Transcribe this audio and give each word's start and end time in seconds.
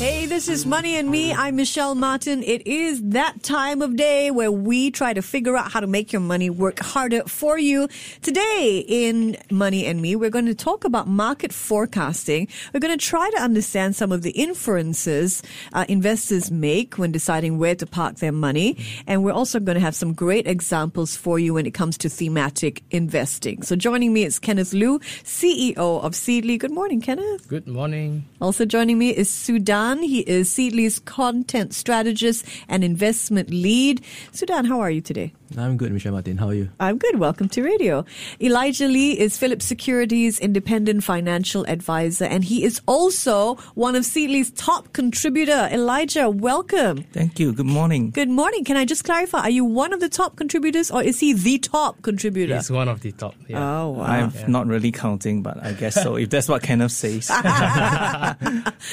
Hey, 0.00 0.24
this 0.24 0.48
is 0.48 0.64
Money 0.64 0.96
and 0.96 1.10
Me. 1.10 1.30
I'm 1.30 1.56
Michelle 1.56 1.94
Martin. 1.94 2.42
It 2.42 2.66
is 2.66 3.02
that 3.10 3.42
time 3.42 3.82
of 3.82 3.96
day 3.96 4.30
where 4.30 4.50
we 4.50 4.90
try 4.90 5.12
to 5.12 5.20
figure 5.20 5.58
out 5.58 5.70
how 5.70 5.80
to 5.80 5.86
make 5.86 6.10
your 6.10 6.22
money 6.22 6.48
work 6.48 6.78
harder 6.78 7.22
for 7.24 7.58
you. 7.58 7.86
Today 8.22 8.82
in 8.88 9.36
Money 9.50 9.84
and 9.84 10.00
Me, 10.00 10.16
we're 10.16 10.30
going 10.30 10.46
to 10.46 10.54
talk 10.54 10.86
about 10.86 11.06
market 11.06 11.52
forecasting. 11.52 12.48
We're 12.72 12.80
going 12.80 12.98
to 12.98 13.06
try 13.06 13.28
to 13.28 13.42
understand 13.42 13.94
some 13.94 14.10
of 14.10 14.22
the 14.22 14.30
inferences 14.30 15.42
uh, 15.74 15.84
investors 15.86 16.50
make 16.50 16.96
when 16.96 17.12
deciding 17.12 17.58
where 17.58 17.74
to 17.74 17.84
park 17.84 18.16
their 18.16 18.32
money. 18.32 18.78
And 19.06 19.22
we're 19.22 19.34
also 19.34 19.60
going 19.60 19.76
to 19.76 19.82
have 19.82 19.94
some 19.94 20.14
great 20.14 20.46
examples 20.46 21.14
for 21.14 21.38
you 21.38 21.52
when 21.52 21.66
it 21.66 21.74
comes 21.74 21.98
to 21.98 22.08
thematic 22.08 22.82
investing. 22.90 23.60
So 23.64 23.76
joining 23.76 24.14
me 24.14 24.24
is 24.24 24.38
Kenneth 24.38 24.72
Liu, 24.72 24.98
CEO 25.24 25.76
of 25.76 26.12
Seedly. 26.12 26.58
Good 26.58 26.72
morning, 26.72 27.02
Kenneth. 27.02 27.46
Good 27.48 27.68
morning. 27.68 28.24
Also 28.40 28.64
joining 28.64 28.96
me 28.96 29.10
is 29.10 29.28
Sudan. 29.28 29.89
He 29.98 30.20
is 30.20 30.48
Seedly's 30.48 31.00
content 31.00 31.74
strategist 31.74 32.46
and 32.68 32.84
investment 32.84 33.50
lead. 33.50 34.00
Sudan, 34.32 34.64
how 34.64 34.80
are 34.80 34.90
you 34.90 35.00
today? 35.00 35.32
I'm 35.58 35.76
good, 35.76 35.92
Michelle 35.92 36.12
Martin. 36.12 36.36
How 36.38 36.48
are 36.48 36.54
you? 36.54 36.68
I'm 36.78 36.96
good. 36.96 37.18
Welcome 37.18 37.48
to 37.50 37.62
radio. 37.62 38.04
Elijah 38.40 38.86
Lee 38.86 39.18
is 39.18 39.36
Phillips 39.36 39.64
Securities 39.64 40.38
independent 40.38 41.02
financial 41.02 41.66
advisor, 41.66 42.24
and 42.24 42.44
he 42.44 42.62
is 42.62 42.80
also 42.86 43.56
one 43.74 43.96
of 43.96 44.04
Seedly's 44.04 44.52
top 44.52 44.92
contributor. 44.92 45.68
Elijah, 45.72 46.30
welcome. 46.30 47.02
Thank 47.12 47.40
you. 47.40 47.52
Good 47.52 47.66
morning. 47.66 48.10
Good 48.10 48.28
morning. 48.28 48.64
Can 48.64 48.76
I 48.76 48.84
just 48.84 49.02
clarify? 49.02 49.40
Are 49.40 49.50
you 49.50 49.64
one 49.64 49.92
of 49.92 49.98
the 49.98 50.08
top 50.08 50.36
contributors, 50.36 50.88
or 50.88 51.02
is 51.02 51.18
he 51.18 51.32
the 51.32 51.58
top 51.58 52.00
contributor? 52.02 52.54
He's 52.54 52.70
one 52.70 52.88
of 52.88 53.00
the 53.00 53.10
top. 53.10 53.34
Yeah. 53.48 53.58
Oh 53.58 53.88
wow! 53.90 54.04
I'm 54.04 54.32
not 54.46 54.68
really 54.68 54.92
counting, 54.92 55.42
but 55.42 55.60
I 55.64 55.72
guess 55.72 55.94
so. 55.94 56.16
if 56.16 56.30
that's 56.30 56.48
what 56.48 56.62
Kenneth 56.62 56.92
says. 56.92 57.28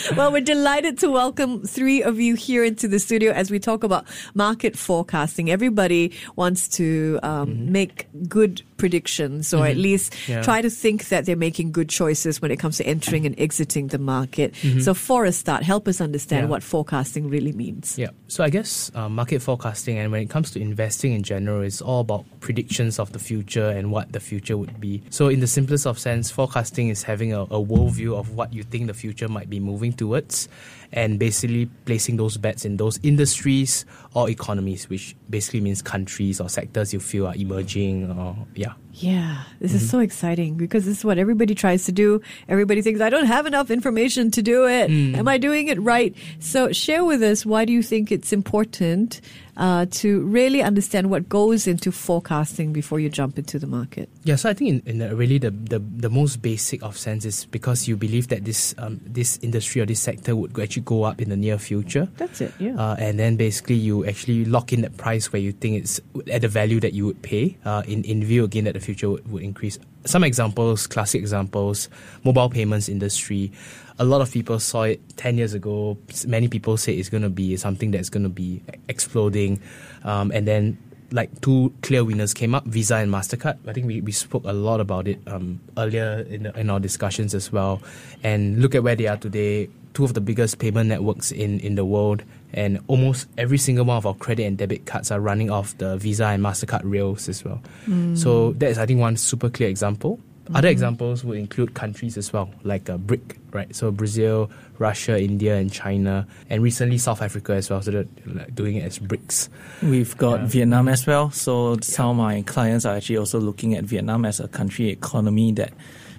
well, 0.17 0.31
we're 0.31 0.41
delighted 0.41 0.86
to 0.95 1.11
welcome 1.11 1.63
three 1.63 2.01
of 2.01 2.17
you 2.19 2.35
here 2.35 2.63
into 2.63 2.87
the 2.87 2.97
studio 2.97 3.33
as 3.33 3.51
we 3.51 3.59
talk 3.59 3.83
about 3.83 4.05
market 4.33 4.77
forecasting. 4.77 5.51
Everybody 5.51 6.13
wants 6.37 6.69
to 6.69 7.19
um, 7.23 7.49
mm-hmm. 7.49 7.71
make 7.73 8.07
good 8.29 8.61
predictions 8.77 9.53
or 9.53 9.57
mm-hmm. 9.57 9.71
at 9.71 9.77
least 9.77 10.15
yeah. 10.29 10.41
try 10.41 10.61
to 10.61 10.69
think 10.69 11.09
that 11.09 11.25
they're 11.25 11.35
making 11.35 11.71
good 11.71 11.89
choices 11.89 12.41
when 12.41 12.51
it 12.51 12.57
comes 12.57 12.77
to 12.77 12.85
entering 12.85 13.25
and 13.25 13.37
exiting 13.39 13.87
the 13.87 13.97
market. 13.97 14.53
Mm-hmm. 14.53 14.79
So, 14.79 14.93
for 14.93 15.25
a 15.25 15.31
start, 15.31 15.63
help 15.63 15.87
us 15.87 15.99
understand 15.99 16.43
yeah. 16.43 16.49
what 16.49 16.63
forecasting 16.63 17.29
really 17.29 17.51
means. 17.51 17.97
Yeah. 17.97 18.11
So, 18.27 18.43
I 18.43 18.49
guess 18.49 18.89
uh, 18.95 19.09
market 19.09 19.41
forecasting 19.41 19.97
and 19.97 20.11
when 20.11 20.21
it 20.21 20.29
comes 20.29 20.51
to 20.51 20.61
investing 20.61 21.13
in 21.13 21.23
general, 21.23 21.61
it's 21.61 21.81
all 21.81 22.01
about 22.01 22.25
predictions 22.39 22.97
of 22.97 23.11
the 23.11 23.19
future 23.19 23.67
and 23.67 23.91
what 23.91 24.13
the 24.13 24.19
future 24.19 24.55
would 24.55 24.79
be. 24.79 25.03
So, 25.09 25.27
in 25.27 25.41
the 25.41 25.47
simplest 25.47 25.85
of 25.85 25.99
sense, 25.99 26.31
forecasting 26.31 26.89
is 26.89 27.03
having 27.03 27.33
a, 27.33 27.41
a 27.41 27.61
worldview 27.61 28.17
of 28.17 28.35
what 28.35 28.53
you 28.53 28.63
think 28.63 28.87
the 28.87 28.93
future 28.93 29.27
might 29.27 29.49
be 29.49 29.59
moving 29.59 29.91
towards 29.91 30.47
and 30.91 31.19
basically 31.19 31.67
placing 31.85 32.17
those 32.17 32.37
bets 32.37 32.65
in 32.65 32.77
those 32.77 32.99
industries 33.03 33.85
or 34.13 34.29
economies, 34.29 34.89
which 34.89 35.15
basically 35.29 35.61
means 35.61 35.81
countries 35.81 36.39
or 36.39 36.49
sectors 36.49 36.93
you 36.93 36.99
feel 36.99 37.27
are 37.27 37.35
emerging 37.35 38.11
or 38.11 38.35
yeah. 38.55 38.73
Yeah, 38.93 39.43
this 39.59 39.71
mm-hmm. 39.71 39.77
is 39.77 39.89
so 39.91 39.99
exciting 39.99 40.55
because 40.55 40.85
this 40.85 40.99
is 40.99 41.05
what 41.05 41.19
everybody 41.19 41.53
tries 41.53 41.85
to 41.85 41.91
do. 41.91 42.19
Everybody 42.49 42.81
thinks, 42.81 42.99
I 42.99 43.11
don't 43.11 43.27
have 43.27 43.45
enough 43.45 43.69
information 43.69 44.31
to 44.31 44.41
do 44.41 44.67
it. 44.67 44.89
Mm. 44.89 45.17
Am 45.17 45.27
I 45.27 45.37
doing 45.37 45.67
it 45.67 45.79
right? 45.79 46.15
So, 46.39 46.71
share 46.71 47.05
with 47.05 47.21
us 47.21 47.45
why 47.45 47.65
do 47.65 47.73
you 47.73 47.83
think 47.83 48.11
it's 48.11 48.33
important 48.33 49.21
uh, 49.57 49.85
to 49.89 50.21
really 50.21 50.61
understand 50.61 51.09
what 51.09 51.27
goes 51.27 51.67
into 51.67 51.91
forecasting 51.91 52.71
before 52.71 52.99
you 52.99 53.09
jump 53.09 53.37
into 53.37 53.59
the 53.59 53.67
market? 53.67 54.09
Yeah, 54.23 54.35
so 54.35 54.49
I 54.49 54.53
think 54.53 54.85
in, 54.87 55.01
in 55.01 55.17
really 55.17 55.37
the, 55.37 55.51
the, 55.51 55.79
the 55.79 56.09
most 56.09 56.41
basic 56.41 56.83
of 56.83 56.97
sense 56.97 57.25
is 57.25 57.45
because 57.45 57.87
you 57.87 57.97
believe 57.97 58.27
that 58.29 58.45
this 58.45 58.75
um, 58.77 59.01
this 59.05 59.39
industry 59.41 59.81
or 59.81 59.85
this 59.85 59.99
sector 59.99 60.35
would 60.35 60.57
actually 60.59 60.83
go 60.83 61.03
up 61.03 61.21
in 61.21 61.29
the 61.29 61.37
near 61.37 61.57
future. 61.57 62.07
That's 62.17 62.41
it, 62.41 62.53
yeah. 62.59 62.75
Uh, 62.77 62.95
and 62.99 63.19
then 63.19 63.35
basically 63.35 63.75
you 63.75 64.05
actually 64.05 64.45
lock 64.45 64.71
in 64.71 64.81
that 64.81 64.97
price 64.97 65.33
where 65.33 65.41
you 65.41 65.51
think 65.51 65.77
it's 65.77 65.99
at 66.31 66.41
the 66.41 66.47
value 66.47 66.79
that 66.79 66.93
you 66.93 67.05
would 67.05 67.21
pay 67.21 67.57
uh, 67.65 67.83
in, 67.87 68.03
in 68.03 68.23
view 68.23 68.43
again 68.43 68.65
that 68.65 68.73
the 68.73 68.79
future 68.79 69.09
would, 69.09 69.31
would 69.31 69.43
increase. 69.43 69.79
Some 70.05 70.23
examples, 70.23 70.87
classic 70.87 71.19
examples, 71.21 71.89
mobile 72.23 72.49
payments 72.49 72.87
industry 72.87 73.51
a 73.99 74.05
lot 74.05 74.21
of 74.21 74.31
people 74.31 74.59
saw 74.59 74.83
it 74.83 75.01
10 75.17 75.37
years 75.37 75.53
ago. 75.53 75.97
Many 76.25 76.47
people 76.47 76.77
say 76.77 76.93
it's 76.93 77.09
going 77.09 77.23
to 77.23 77.29
be 77.29 77.57
something 77.57 77.91
that's 77.91 78.09
going 78.09 78.23
to 78.23 78.29
be 78.29 78.61
exploding. 78.87 79.59
Um, 80.03 80.31
and 80.31 80.47
then, 80.47 80.77
like, 81.11 81.41
two 81.41 81.73
clear 81.81 82.03
winners 82.03 82.33
came 82.33 82.53
up 82.53 82.65
Visa 82.65 82.97
and 82.97 83.11
MasterCard. 83.11 83.57
I 83.67 83.73
think 83.73 83.87
we, 83.87 84.01
we 84.01 84.11
spoke 84.11 84.43
a 84.45 84.53
lot 84.53 84.79
about 84.79 85.07
it 85.07 85.19
um, 85.27 85.59
earlier 85.77 86.25
in, 86.29 86.45
in 86.45 86.69
our 86.69 86.79
discussions 86.79 87.33
as 87.33 87.51
well. 87.51 87.81
And 88.23 88.61
look 88.61 88.75
at 88.75 88.83
where 88.83 88.95
they 88.95 89.07
are 89.07 89.17
today 89.17 89.69
two 89.93 90.03
of 90.03 90.13
the 90.13 90.21
biggest 90.21 90.59
payment 90.59 90.87
networks 90.87 91.31
in, 91.31 91.59
in 91.61 91.73
the 91.73 91.83
world. 91.83 92.23
And 92.53 92.79
almost 92.87 93.27
every 93.37 93.57
single 93.57 93.85
one 93.85 93.97
of 93.97 94.05
our 94.05 94.13
credit 94.13 94.43
and 94.43 94.57
debit 94.57 94.85
cards 94.85 95.11
are 95.11 95.19
running 95.19 95.51
off 95.51 95.77
the 95.77 95.97
Visa 95.97 96.27
and 96.27 96.43
MasterCard 96.43 96.81
rails 96.83 97.27
as 97.27 97.43
well. 97.43 97.61
Mm. 97.85 98.17
So, 98.17 98.53
that 98.53 98.69
is, 98.69 98.77
I 98.77 98.85
think, 98.85 98.99
one 98.99 99.17
super 99.17 99.49
clear 99.49 99.69
example. 99.69 100.19
Other 100.49 100.59
mm-hmm. 100.59 100.71
examples 100.71 101.23
would 101.25 101.37
include 101.37 101.73
countries 101.73 102.15
as 102.15 102.31
well, 102.31 102.49
like 102.63 102.87
a 102.87 102.97
BRIC, 102.97 103.37
right? 103.51 103.75
So 103.75 103.91
Brazil, 103.91 104.49
Russia, 104.77 105.21
India, 105.21 105.57
and 105.57 105.71
China, 105.71 106.25
and 106.49 106.63
recently 106.63 106.97
South 106.97 107.21
Africa 107.21 107.53
as 107.53 107.69
well. 107.69 107.81
So 107.81 107.91
they're 107.91 108.05
like 108.25 108.55
doing 108.55 108.77
it 108.77 108.85
as 108.85 108.97
BRICS. 108.97 109.49
We've 109.83 110.15
got 110.17 110.39
yeah. 110.41 110.45
Vietnam 110.47 110.87
as 110.87 111.05
well. 111.05 111.31
So 111.31 111.73
yeah. 111.73 111.79
some 111.81 112.09
of 112.11 112.15
my 112.15 112.43
clients 112.43 112.85
are 112.85 112.95
actually 112.95 113.17
also 113.17 113.41
looking 113.41 113.75
at 113.75 113.83
Vietnam 113.83 114.23
as 114.23 114.39
a 114.39 114.47
country 114.47 114.89
economy 114.89 115.51
that 115.53 115.73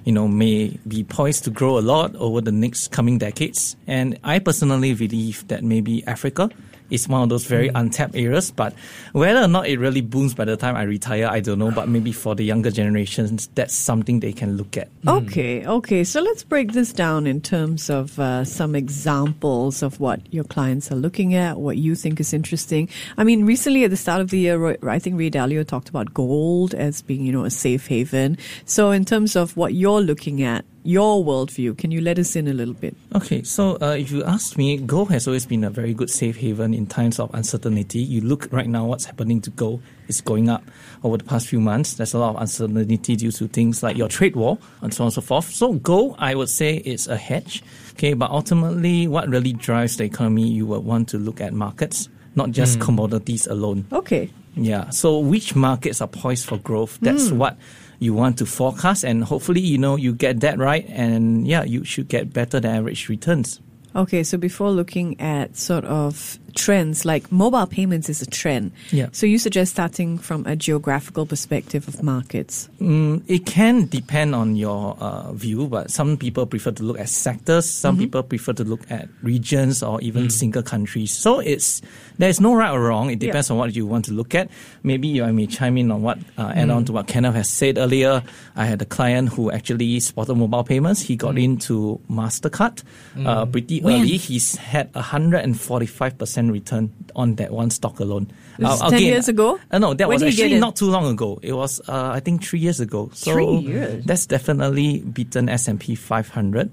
you 0.08 0.14
know 0.14 0.26
may 0.26 0.68
be 0.88 1.04
poised 1.04 1.44
to 1.44 1.50
grow 1.50 1.76
a 1.76 1.84
lot 1.84 2.16
over 2.16 2.40
the 2.40 2.50
next 2.50 2.88
coming 2.88 3.18
decades. 3.18 3.76
And 3.86 4.18
I 4.24 4.38
personally 4.38 4.94
believe 4.94 5.46
that 5.48 5.62
maybe 5.62 6.02
Africa 6.06 6.48
is 6.90 7.08
one 7.08 7.22
of 7.22 7.28
those 7.28 7.44
very 7.44 7.68
mm. 7.68 7.80
untapped 7.80 8.16
areas. 8.16 8.50
But 8.50 8.74
whether 9.12 9.40
or 9.40 9.48
not 9.48 9.68
it 9.68 9.78
really 9.78 10.00
booms 10.00 10.34
by 10.34 10.44
the 10.44 10.56
time 10.56 10.76
I 10.76 10.82
retire, 10.82 11.26
I 11.26 11.40
don't 11.40 11.58
know. 11.58 11.70
But 11.70 11.88
maybe 11.88 12.12
for 12.12 12.34
the 12.34 12.44
younger 12.44 12.70
generations, 12.70 13.48
that's 13.54 13.74
something 13.74 14.20
they 14.20 14.32
can 14.32 14.56
look 14.56 14.76
at. 14.76 14.88
Mm. 15.02 15.22
Okay, 15.26 15.66
okay. 15.66 16.04
So 16.04 16.20
let's 16.20 16.42
break 16.42 16.72
this 16.72 16.92
down 16.92 17.26
in 17.26 17.40
terms 17.40 17.90
of 17.90 18.18
uh, 18.18 18.44
some 18.44 18.74
examples 18.74 19.82
of 19.82 20.00
what 20.00 20.20
your 20.32 20.44
clients 20.44 20.90
are 20.90 20.96
looking 20.96 21.34
at, 21.34 21.58
what 21.58 21.76
you 21.76 21.94
think 21.94 22.20
is 22.20 22.32
interesting. 22.32 22.88
I 23.16 23.24
mean, 23.24 23.44
recently 23.44 23.84
at 23.84 23.90
the 23.90 23.96
start 23.96 24.20
of 24.20 24.30
the 24.30 24.38
year, 24.38 24.76
I 24.88 24.98
think 24.98 25.18
Ray 25.18 25.30
Dalio 25.30 25.66
talked 25.66 25.88
about 25.88 26.14
gold 26.14 26.74
as 26.74 27.02
being, 27.02 27.24
you 27.24 27.32
know, 27.32 27.44
a 27.44 27.50
safe 27.50 27.86
haven. 27.86 28.38
So 28.64 28.90
in 28.90 29.04
terms 29.04 29.36
of 29.36 29.56
what 29.56 29.74
you're 29.74 30.00
looking 30.00 30.42
at, 30.42 30.64
your 30.88 31.22
worldview. 31.22 31.76
Can 31.76 31.90
you 31.90 32.00
let 32.00 32.18
us 32.18 32.34
in 32.34 32.48
a 32.48 32.54
little 32.54 32.72
bit? 32.72 32.96
Okay, 33.14 33.42
so 33.42 33.76
uh, 33.82 33.94
if 33.98 34.10
you 34.10 34.24
ask 34.24 34.56
me, 34.56 34.78
gold 34.78 35.10
has 35.10 35.26
always 35.26 35.44
been 35.44 35.62
a 35.62 35.68
very 35.68 35.92
good 35.92 36.08
safe 36.08 36.38
haven 36.38 36.72
in 36.72 36.86
times 36.86 37.20
of 37.20 37.30
uncertainty. 37.34 37.98
You 37.98 38.22
look 38.22 38.48
right 38.50 38.66
now, 38.66 38.86
what's 38.86 39.04
happening 39.04 39.42
to 39.42 39.50
gold 39.50 39.82
is 40.08 40.22
going 40.22 40.48
up 40.48 40.64
over 41.04 41.18
the 41.18 41.24
past 41.24 41.46
few 41.46 41.60
months. 41.60 41.92
There's 41.92 42.14
a 42.14 42.18
lot 42.18 42.36
of 42.36 42.40
uncertainty 42.40 43.16
due 43.16 43.30
to 43.32 43.48
things 43.48 43.82
like 43.82 43.98
your 43.98 44.08
trade 44.08 44.34
war 44.34 44.56
and 44.80 44.94
so 44.94 45.04
on 45.04 45.08
and 45.08 45.12
so 45.12 45.20
forth. 45.20 45.50
So 45.50 45.74
gold, 45.74 46.16
I 46.18 46.34
would 46.34 46.48
say, 46.48 46.76
is 46.76 47.06
a 47.06 47.18
hedge. 47.18 47.62
Okay, 47.92 48.14
but 48.14 48.30
ultimately, 48.30 49.06
what 49.08 49.28
really 49.28 49.52
drives 49.52 49.98
the 49.98 50.04
economy, 50.04 50.48
you 50.48 50.64
would 50.68 50.84
want 50.84 51.08
to 51.10 51.18
look 51.18 51.42
at 51.42 51.52
markets, 51.52 52.08
not 52.34 52.50
just 52.52 52.78
mm. 52.78 52.82
commodities 52.82 53.46
alone. 53.46 53.84
Okay. 53.92 54.30
Yeah. 54.54 54.88
So 54.88 55.18
which 55.18 55.54
markets 55.54 56.00
are 56.00 56.08
poised 56.08 56.46
for 56.46 56.56
growth? 56.56 56.98
That's 57.02 57.28
mm. 57.28 57.36
what 57.36 57.58
you 57.98 58.14
want 58.14 58.38
to 58.38 58.46
forecast 58.46 59.04
and 59.04 59.24
hopefully 59.24 59.60
you 59.60 59.78
know 59.78 59.96
you 59.96 60.12
get 60.12 60.40
that 60.40 60.58
right 60.58 60.86
and 60.88 61.46
yeah 61.46 61.64
you 61.64 61.84
should 61.84 62.08
get 62.08 62.32
better 62.32 62.60
than 62.60 62.74
average 62.74 63.08
returns. 63.08 63.60
Okay 63.96 64.22
so 64.22 64.38
before 64.38 64.70
looking 64.70 65.20
at 65.20 65.56
sort 65.56 65.84
of 65.84 66.38
trends 66.54 67.04
like 67.04 67.30
mobile 67.30 67.66
payments 67.66 68.08
is 68.08 68.22
a 68.22 68.26
trend. 68.26 68.72
Yeah. 68.90 69.08
So 69.12 69.26
you 69.26 69.38
suggest 69.38 69.72
starting 69.72 70.18
from 70.18 70.46
a 70.46 70.56
geographical 70.56 71.26
perspective 71.26 71.88
of 71.88 72.02
markets? 72.02 72.68
Mm, 72.80 73.22
it 73.26 73.46
can 73.46 73.86
depend 73.86 74.34
on 74.34 74.56
your 74.56 74.96
uh, 75.00 75.32
view, 75.32 75.66
but 75.66 75.90
some 75.90 76.16
people 76.16 76.46
prefer 76.46 76.70
to 76.72 76.82
look 76.82 76.98
at 76.98 77.08
sectors. 77.08 77.68
Some 77.68 77.94
mm-hmm. 77.94 78.04
people 78.04 78.22
prefer 78.22 78.52
to 78.54 78.64
look 78.64 78.90
at 78.90 79.08
regions 79.22 79.82
or 79.82 80.00
even 80.00 80.26
mm. 80.26 80.32
single 80.32 80.62
countries. 80.62 81.12
So 81.12 81.40
it's 81.40 81.82
there's 82.18 82.40
no 82.40 82.54
right 82.54 82.72
or 82.72 82.80
wrong. 82.80 83.10
It 83.10 83.18
depends 83.18 83.48
yeah. 83.48 83.54
on 83.54 83.58
what 83.58 83.74
you 83.74 83.86
want 83.86 84.06
to 84.06 84.12
look 84.12 84.34
at. 84.34 84.50
Maybe 84.82 85.22
I 85.22 85.30
may 85.32 85.46
chime 85.46 85.76
in 85.78 85.90
on 85.90 86.02
what 86.02 86.18
uh, 86.36 86.52
add 86.54 86.68
mm. 86.68 86.74
on 86.74 86.84
to 86.86 86.92
what 86.92 87.06
Kenneth 87.06 87.34
has 87.34 87.48
said 87.48 87.78
earlier. 87.78 88.22
I 88.56 88.66
had 88.66 88.82
a 88.82 88.84
client 88.86 89.30
who 89.30 89.50
actually 89.50 90.00
spotted 90.00 90.34
mobile 90.34 90.64
payments. 90.64 91.00
He 91.00 91.16
got 91.16 91.34
mm. 91.34 91.44
into 91.44 92.00
Mastercard 92.10 92.82
uh, 93.16 93.46
mm. 93.46 93.52
pretty 93.52 93.80
when? 93.80 94.02
early. 94.02 94.16
He's 94.16 94.56
had 94.56 94.92
145 94.94 96.18
percent 96.52 96.88
return 96.88 97.10
on 97.14 97.34
that 97.36 97.50
one 97.50 97.70
stock 97.70 98.00
alone. 98.00 98.30
This 98.58 98.74
is 98.74 98.80
10 98.90 99.00
years 99.02 99.28
ago? 99.28 99.58
Uh, 99.70 99.78
no, 99.78 99.94
that 99.94 100.08
When 100.08 100.16
was 100.16 100.22
did 100.22 100.32
you 100.32 100.36
get 100.36 100.44
actually 100.46 100.60
not 100.60 100.76
too 100.76 100.90
long 100.90 101.06
ago. 101.06 101.38
It 101.42 101.52
was, 101.52 101.80
uh, 101.88 102.10
I 102.12 102.20
think, 102.20 102.44
three 102.44 102.58
years 102.58 102.80
ago. 102.80 103.10
So 103.14 103.32
Three 103.32 103.56
years? 103.58 104.04
That's 104.04 104.26
definitely 104.26 105.00
beaten 105.00 105.48
S 105.48 105.68
and 105.68 105.78
P 105.78 105.94
500. 105.94 106.70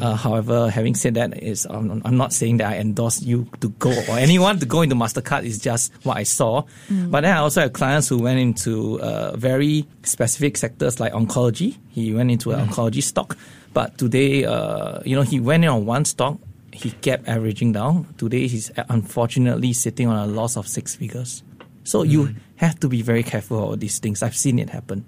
Uh, 0.00 0.14
however, 0.14 0.70
having 0.70 0.94
said 0.94 1.14
that, 1.14 1.40
is 1.42 1.66
um, 1.70 2.02
I'm 2.04 2.16
not 2.16 2.32
saying 2.32 2.58
that 2.58 2.72
I 2.72 2.78
endorse 2.78 3.22
you 3.22 3.46
to 3.60 3.68
go 3.78 3.90
or 3.90 4.18
anyone 4.18 4.58
to 4.58 4.66
go 4.66 4.82
into 4.82 4.96
Mastercard. 4.96 5.44
Is 5.44 5.58
just 5.58 5.92
what 6.02 6.16
I 6.16 6.24
saw. 6.24 6.64
But 6.90 7.22
then 7.22 7.36
I 7.36 7.38
also 7.38 7.60
have 7.62 7.72
clients 7.72 8.08
who 8.08 8.18
went 8.18 8.38
into 8.40 9.00
uh, 9.00 9.36
very 9.36 9.86
specific 10.02 10.56
sectors 10.56 10.98
like 11.00 11.12
oncology. 11.12 11.76
He 11.90 12.12
went 12.12 12.30
into 12.30 12.50
an 12.52 12.66
oncology 12.68 13.02
stock, 13.02 13.36
but 13.72 13.96
today, 13.98 14.44
uh, 14.44 15.00
you 15.04 15.14
know, 15.16 15.22
he 15.22 15.38
went 15.40 15.64
in 15.64 15.70
on 15.70 15.86
one 15.86 16.04
stock. 16.04 16.38
He 16.72 16.90
kept 16.90 17.26
averaging 17.28 17.72
down. 17.72 18.06
Today, 18.18 18.46
he's 18.46 18.70
uh, 18.76 18.84
unfortunately 18.88 19.72
sitting 19.72 20.06
on 20.08 20.16
a 20.16 20.26
loss 20.30 20.56
of 20.56 20.68
six 20.68 20.94
figures. 20.94 21.42
So 21.84 22.02
you 22.02 22.34
have 22.56 22.78
to 22.80 22.88
be 22.88 23.00
very 23.02 23.22
careful 23.22 23.72
of 23.72 23.80
these 23.80 23.98
things. 23.98 24.22
I've 24.22 24.36
seen 24.36 24.58
it 24.58 24.68
happen. 24.70 25.04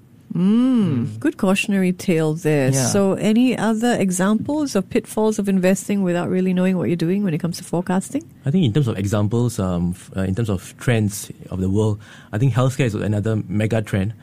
Good 1.19 1.37
cautionary 1.39 1.93
tale 1.93 2.35
there. 2.35 2.71
Yeah. 2.71 2.87
So, 2.87 3.15
any 3.15 3.59
other 3.59 3.95
examples 3.99 4.77
of 4.77 4.89
pitfalls 4.89 5.41
of 5.41 5.49
investing 5.49 6.05
without 6.05 6.29
really 6.31 6.55
knowing 6.55 6.79
what 6.79 6.87
you're 6.89 6.95
doing 6.97 7.25
when 7.25 7.35
it 7.35 7.39
comes 7.39 7.59
to 7.59 7.65
forecasting? 7.65 8.23
I 8.47 8.53
think 8.53 8.65
in 8.65 8.73
terms 8.73 8.87
of 8.87 8.97
examples, 8.97 9.59
um, 9.59 9.91
f- 9.91 10.11
uh, 10.17 10.21
in 10.21 10.37
terms 10.37 10.49
of 10.49 10.73
trends 10.79 11.33
of 11.51 11.59
the 11.61 11.69
world, 11.69 11.99
I 12.33 12.39
think 12.39 12.55
healthcare 12.55 12.85
is 12.87 12.95
another 12.95 13.43
mega 13.49 13.83
trend. 13.83 14.15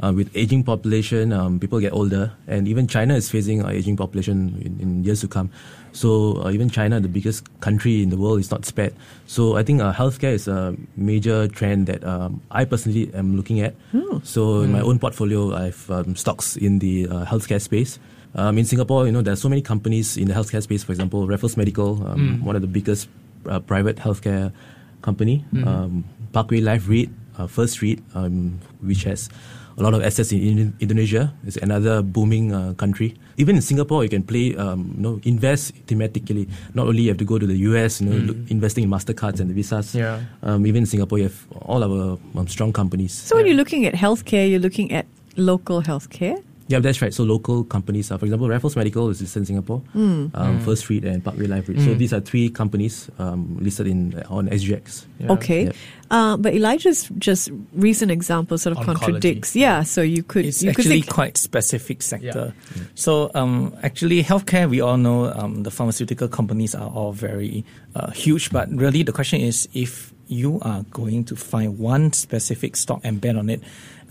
Uh, 0.00 0.12
with 0.14 0.30
aging 0.36 0.62
population, 0.62 1.32
um, 1.32 1.58
people 1.58 1.80
get 1.80 1.92
older, 1.92 2.32
and 2.46 2.68
even 2.68 2.86
China 2.86 3.16
is 3.16 3.28
facing 3.28 3.60
an 3.60 3.70
aging 3.70 3.96
population 3.96 4.62
in, 4.64 4.78
in 4.78 5.02
years 5.04 5.20
to 5.22 5.28
come. 5.28 5.50
So 5.96 6.44
uh, 6.44 6.52
even 6.52 6.68
China, 6.68 7.00
the 7.00 7.08
biggest 7.08 7.48
country 7.64 8.04
in 8.04 8.12
the 8.12 8.20
world, 8.20 8.36
is 8.44 8.52
not 8.52 8.68
spared. 8.68 8.92
So 9.24 9.56
I 9.56 9.64
think 9.64 9.80
uh, 9.80 9.96
healthcare 9.96 10.36
is 10.36 10.44
a 10.44 10.76
major 10.92 11.48
trend 11.48 11.88
that 11.88 12.04
um, 12.04 12.44
I 12.52 12.68
personally 12.68 13.08
am 13.16 13.32
looking 13.32 13.64
at. 13.64 13.72
So 14.20 14.60
in 14.60 14.76
my 14.76 14.84
own 14.84 15.00
portfolio, 15.00 15.56
I 15.56 15.72
have 15.72 15.80
um, 15.88 16.12
stocks 16.12 16.60
in 16.60 16.84
the 16.84 17.08
uh, 17.08 17.24
healthcare 17.24 17.64
space. 17.64 17.96
Um, 18.36 18.60
in 18.60 18.68
Singapore, 18.68 19.08
you 19.08 19.12
know, 19.16 19.24
there 19.24 19.32
are 19.32 19.40
so 19.40 19.48
many 19.48 19.64
companies 19.64 20.20
in 20.20 20.28
the 20.28 20.36
healthcare 20.36 20.60
space. 20.60 20.84
For 20.84 20.92
example, 20.92 21.24
Raffles 21.24 21.56
Medical, 21.56 22.04
um, 22.04 22.44
one 22.44 22.52
of 22.52 22.60
the 22.60 22.68
biggest 22.68 23.08
uh, 23.48 23.64
private 23.64 23.96
healthcare 23.96 24.52
company. 25.00 25.48
Um, 25.64 26.04
Parkway 26.36 26.60
Life 26.60 26.84
REIT, 26.92 27.08
uh, 27.40 27.48
First 27.48 27.80
REIT, 27.80 28.04
um, 28.12 28.60
which 28.84 29.08
has 29.08 29.32
a 29.78 29.82
lot 29.82 29.96
of 29.96 30.04
assets 30.04 30.28
in, 30.28 30.44
in 30.44 30.76
Indonesia. 30.80 31.32
It's 31.48 31.56
another 31.56 32.04
booming 32.04 32.52
uh, 32.52 32.76
country. 32.76 33.16
Even 33.38 33.56
in 33.56 33.62
Singapore, 33.62 34.02
you 34.02 34.08
can 34.08 34.22
play, 34.22 34.56
um, 34.56 34.94
you 34.96 35.02
know, 35.02 35.20
invest 35.24 35.74
thematically. 35.86 36.48
Not 36.74 36.86
only 36.86 37.02
you 37.02 37.08
have 37.10 37.18
to 37.18 37.24
go 37.24 37.38
to 37.38 37.46
the 37.46 37.56
US, 37.70 38.00
you 38.00 38.08
know, 38.08 38.16
look, 38.16 38.36
investing 38.48 38.84
in 38.84 38.90
Mastercards 38.90 39.40
and 39.40 39.50
the 39.50 39.54
visas. 39.54 39.94
Yeah. 39.94 40.20
Um, 40.42 40.66
even 40.66 40.82
in 40.82 40.86
Singapore, 40.86 41.18
you 41.18 41.24
have 41.24 41.46
all 41.62 41.84
our 41.84 42.18
um, 42.34 42.48
strong 42.48 42.72
companies. 42.72 43.12
So, 43.12 43.36
when 43.36 43.46
you're 43.46 43.56
looking 43.56 43.84
at 43.84 43.94
healthcare, 43.94 44.48
you're 44.48 44.60
looking 44.60 44.92
at 44.92 45.06
local 45.36 45.82
healthcare. 45.82 46.42
Yeah, 46.68 46.80
that's 46.80 47.00
right. 47.00 47.14
So 47.14 47.22
local 47.22 47.62
companies, 47.62 48.10
are, 48.10 48.18
for 48.18 48.24
example, 48.24 48.48
Raffles 48.48 48.74
Medical 48.74 49.08
is 49.10 49.20
listed 49.20 49.42
in 49.42 49.46
Singapore, 49.46 49.78
Hmm. 49.92 50.26
um, 50.34 50.58
First 50.60 50.88
REIT 50.90 51.04
and 51.04 51.22
Parkway 51.22 51.46
Life. 51.46 51.68
REIT. 51.68 51.78
So 51.80 51.94
these 51.94 52.12
are 52.12 52.18
three 52.20 52.48
companies 52.48 53.08
um, 53.20 53.56
listed 53.60 53.86
in 53.86 54.20
on 54.28 54.48
SGX. 54.48 55.04
Yeah. 55.20 55.32
Okay. 55.32 55.64
Yeah. 55.66 55.72
Uh, 56.10 56.36
but 56.36 56.54
Elijah's 56.54 57.08
just 57.18 57.50
recent 57.72 58.10
example 58.10 58.58
sort 58.58 58.76
of 58.76 58.82
Oncology. 58.84 59.00
contradicts. 59.00 59.54
Yeah, 59.56 59.82
so 59.84 60.02
you 60.02 60.22
could 60.24 60.44
It's 60.46 60.62
you 60.62 60.70
could 60.72 60.80
actually 60.86 61.00
think 61.02 61.12
quite 61.14 61.36
specific 61.36 62.02
sector. 62.02 62.52
So 62.94 63.30
um, 63.34 63.72
actually, 63.82 64.22
healthcare, 64.24 64.68
we 64.68 64.80
all 64.80 64.96
know 64.96 65.32
um, 65.32 65.62
the 65.62 65.70
pharmaceutical 65.70 66.26
companies 66.28 66.74
are 66.74 66.88
all 66.90 67.12
very 67.12 67.64
uh, 67.94 68.10
huge. 68.10 68.50
But 68.50 68.70
really, 68.70 69.02
the 69.04 69.12
question 69.12 69.40
is, 69.40 69.68
if 69.72 70.12
you 70.28 70.58
are 70.62 70.82
going 70.90 71.22
to 71.24 71.36
find 71.36 71.78
one 71.78 72.12
specific 72.12 72.74
stock 72.76 73.00
and 73.04 73.20
bet 73.20 73.36
on 73.36 73.48
it, 73.48 73.62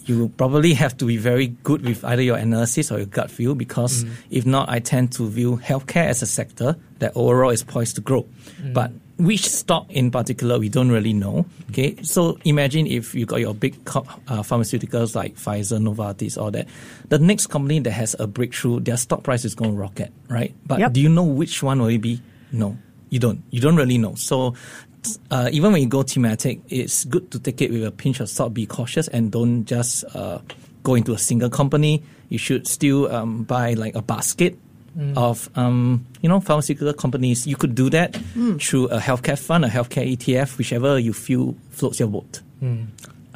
you 0.06 0.30
probably 0.38 0.74
have 0.74 0.96
to 0.98 1.06
be 1.06 1.18
very 1.18 1.48
good 1.48 1.84
with 1.84 2.04
either 2.06 2.22
your 2.22 2.38
analysis 2.38 2.92
or 2.92 2.98
your 2.98 3.08
gut 3.08 3.32
feel. 3.32 3.56
Because 3.56 4.04
mm. 4.04 4.12
if 4.30 4.46
not, 4.46 4.70
I 4.70 4.80
tend 4.80 5.12
to 5.14 5.28
view 5.28 5.58
healthcare 5.58 6.08
as 6.08 6.22
a 6.22 6.26
sector 6.28 6.76
that 7.00 7.12
overall 7.16 7.50
is 7.50 7.64
poised 7.64 7.96
to 7.96 8.02
grow. 8.02 8.26
Mm. 8.62 8.74
But 8.74 8.92
which 9.18 9.48
stock 9.48 9.90
in 9.90 10.12
particular 10.12 10.60
we 10.60 10.70
don't 10.70 10.90
really 10.90 11.14
know. 11.14 11.46
Mm. 11.46 11.70
Okay, 11.70 12.04
so 12.04 12.38
imagine 12.46 12.86
if 12.88 13.16
you 13.16 13.26
got 13.26 13.40
your 13.40 13.54
big 13.54 13.84
co- 13.86 14.06
uh, 14.28 14.44
pharmaceuticals 14.44 15.16
like 15.16 15.36
Pfizer, 15.36 15.80
Novartis, 15.80 16.40
all 16.42 16.52
that. 16.52 16.68
The 17.10 17.20
next 17.20 17.48
company 17.48 17.80
that 17.80 17.92
has 17.92 18.16
a 18.20 18.28
breakthrough, 18.28 18.80
their 18.82 18.98
stock 18.98 19.24
price 19.24 19.46
is 19.46 19.56
going 19.56 19.72
to 19.72 19.78
rocket, 19.78 20.12
right? 20.30 20.54
But 20.66 20.80
Yep. 20.80 20.94
do 20.94 21.02
you 21.02 21.10
know 21.10 21.24
which 21.24 21.64
one 21.64 21.80
will 21.80 21.88
it 21.88 22.02
be? 22.02 22.22
No, 22.52 22.78
you 23.10 23.20
don't. 23.20 23.42
You 23.52 23.62
don't 23.62 23.76
really 23.76 23.98
know. 23.98 24.16
So. 24.16 24.54
Uh, 25.32 25.50
even 25.52 25.72
when 25.72 25.82
you 25.82 25.88
go 25.88 26.04
thematic, 26.04 26.60
it's 26.70 27.06
good 27.06 27.32
to 27.32 27.40
take 27.40 27.62
it 27.62 27.72
with 27.72 27.84
a 27.86 27.92
pinch 27.92 28.20
of 28.20 28.30
salt. 28.30 28.54
Be 28.54 28.66
cautious 28.66 29.08
and 29.08 29.32
don't 29.32 29.66
just 29.66 30.04
uh, 30.16 30.40
go 30.84 30.96
into 30.96 31.14
a 31.14 31.18
single 31.18 31.50
company. 31.50 32.04
You 32.30 32.38
should 32.38 32.68
still 32.68 33.12
um, 33.12 33.44
buy 33.44 33.74
like 33.74 33.96
a 33.96 34.02
basket 34.02 34.58
of 35.18 35.50
um, 35.56 36.06
you 36.22 36.30
know 36.30 36.40
pharmaceutical 36.40 36.94
companies. 36.94 37.46
You 37.46 37.58
could 37.58 37.76
do 37.76 37.90
that 37.90 38.16
through 38.62 38.88
a 38.88 39.00
healthcare 39.00 39.38
fund, 39.38 39.66
a 39.66 39.68
healthcare 39.68 40.08
ETF, 40.16 40.58
whichever 40.58 40.98
you 40.98 41.12
feel 41.14 41.56
floats 41.72 42.00
your 42.00 42.08
boat. 42.08 42.42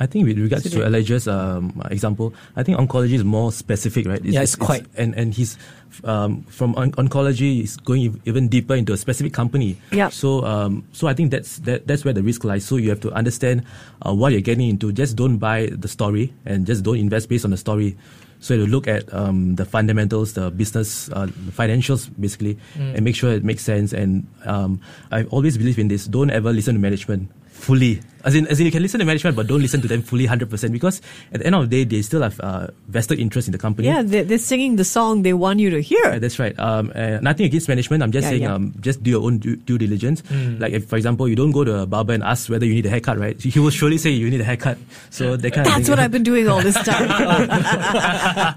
I 0.01 0.05
think 0.05 0.25
with 0.25 0.39
regards 0.39 0.69
to 0.71 0.85
Elijah's 0.85 1.27
um, 1.27 1.81
example, 1.91 2.33
I 2.55 2.63
think 2.63 2.77
oncology 2.79 3.13
is 3.13 3.25
more 3.25 3.51
specific, 3.51 4.07
right? 4.07 4.23
Yeah, 4.23 4.41
it's 4.41 4.55
quite. 4.55 4.85
and 4.95 5.13
and 5.15 5.33
he's 5.33 5.57
um, 6.03 6.43
from 6.43 6.75
on- 6.75 6.91
oncology 6.93 7.63
is 7.63 7.77
going 7.77 8.19
even 8.25 8.47
deeper 8.47 8.75
into 8.75 8.93
a 8.93 8.97
specific 8.97 9.33
company. 9.33 9.77
Yeah. 9.91 10.09
So 10.09 10.43
um, 10.45 10.83
so 10.91 11.07
I 11.07 11.13
think 11.13 11.31
that's 11.31 11.59
that, 11.59 11.87
that's 11.87 12.05
where 12.05 12.13
the 12.13 12.23
risk 12.23 12.43
lies. 12.43 12.65
So 12.65 12.77
you 12.77 12.89
have 12.89 13.01
to 13.01 13.11
understand 13.11 13.63
uh, 14.05 14.13
what 14.13 14.31
you're 14.31 14.41
getting 14.41 14.69
into. 14.69 14.91
Just 14.91 15.15
don't 15.15 15.37
buy 15.37 15.67
the 15.71 15.87
story 15.87 16.33
and 16.45 16.65
just 16.65 16.83
don't 16.83 16.97
invest 16.97 17.29
based 17.29 17.45
on 17.45 17.51
the 17.51 17.57
story. 17.57 17.97
So 18.41 18.53
you 18.53 18.67
look 18.67 18.87
at 18.87 19.11
um, 19.13 19.55
the 19.55 19.65
fundamentals, 19.65 20.33
the 20.33 20.49
business, 20.49 21.11
uh, 21.11 21.25
the 21.25 21.51
financials, 21.51 22.09
basically, 22.17 22.57
and 22.95 23.03
make 23.03 23.15
sure 23.15 23.33
it 23.33 23.43
makes 23.43 23.63
sense. 23.63 23.91
And 23.91 24.27
um, 24.45 24.79
I 25.11 25.23
always 25.25 25.57
believe 25.57 25.77
in 25.77 25.89
this: 25.89 26.07
don't 26.07 26.29
ever 26.31 26.53
listen 26.53 26.75
to 26.75 26.79
management 26.79 27.29
fully. 27.59 28.01
As 28.21 28.35
in, 28.35 28.47
as 28.47 28.59
in, 28.59 28.65
you 28.65 28.71
can 28.71 28.81
listen 28.83 28.99
to 28.99 29.05
management, 29.05 29.37
but 29.37 29.47
don't 29.47 29.61
listen 29.61 29.79
to 29.79 29.87
them 29.87 30.01
fully, 30.01 30.25
hundred 30.25 30.49
percent, 30.49 30.73
because 30.73 31.01
at 31.31 31.39
the 31.39 31.45
end 31.45 31.55
of 31.55 31.69
the 31.69 31.71
day, 31.71 31.83
they 31.95 32.01
still 32.01 32.21
have 32.21 32.37
uh, 32.41 32.67
vested 32.89 33.17
interest 33.17 33.47
in 33.47 33.53
the 33.53 33.57
company. 33.57 33.87
yeah, 33.87 34.01
they're, 34.03 34.25
they're 34.25 34.37
singing 34.37 34.75
the 34.75 34.83
song 34.83 35.21
they 35.23 35.31
want 35.31 35.59
you 35.61 35.69
to 35.69 35.79
hear. 35.79 36.03
Yeah, 36.03 36.19
that's 36.19 36.37
right. 36.37 36.51
Um, 36.59 36.91
nothing 37.23 37.45
against 37.45 37.69
management. 37.69 38.03
I'm 38.03 38.11
just 38.11 38.25
Yeah, 38.25 38.29
saying, 38.31 38.41
yeah. 38.43 38.53
um, 38.55 38.73
just 38.81 39.01
do 39.03 39.09
your 39.11 39.23
own 39.23 39.37
due, 39.37 39.55
due 39.55 39.77
diligence. 39.77 40.21
Like, 40.59 40.73
if, 40.73 40.89
for 40.89 40.97
example, 40.97 41.29
you 41.29 41.35
don't 41.37 41.51
go 41.53 41.63
to 41.63 41.79
a 41.79 41.85
barber 41.85 42.11
and 42.11 42.21
ask 42.21 42.49
whether 42.49 42.65
you 42.65 42.73
need 42.75 42.85
a 42.85 42.89
haircut, 42.89 43.17
right? 43.17 43.39
He 43.55 43.57
will 43.57 43.69
surely 43.71 43.97
say 43.97 44.09
you 44.09 44.29
need 44.29 44.41
a 44.41 44.43
haircut. 44.43 44.77
So 45.11 45.37
that 45.37 45.51
kind 45.53 45.65
of 45.67 45.73
That's 45.73 45.85
thing. 45.87 45.93
what 45.93 45.99
I've 46.03 46.11
been 46.11 46.23
doing 46.23 46.49
all 46.49 46.61
this 46.61 46.75
time. 46.75 47.07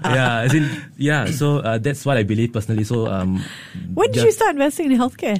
yeah, 0.03 0.41
as 0.43 0.53
in, 0.53 0.69
yeah. 0.97 1.25
So 1.31 1.59
uh, 1.59 1.77
that's 1.77 2.05
what 2.05 2.17
I 2.17 2.23
believe 2.23 2.51
personally. 2.51 2.83
So 2.83 3.07
um, 3.07 3.41
when 3.93 4.07
did 4.11 4.17
yeah, 4.17 4.23
you 4.25 4.31
start 4.33 4.51
investing 4.51 4.91
in 4.91 4.97
healthcare? 4.97 5.39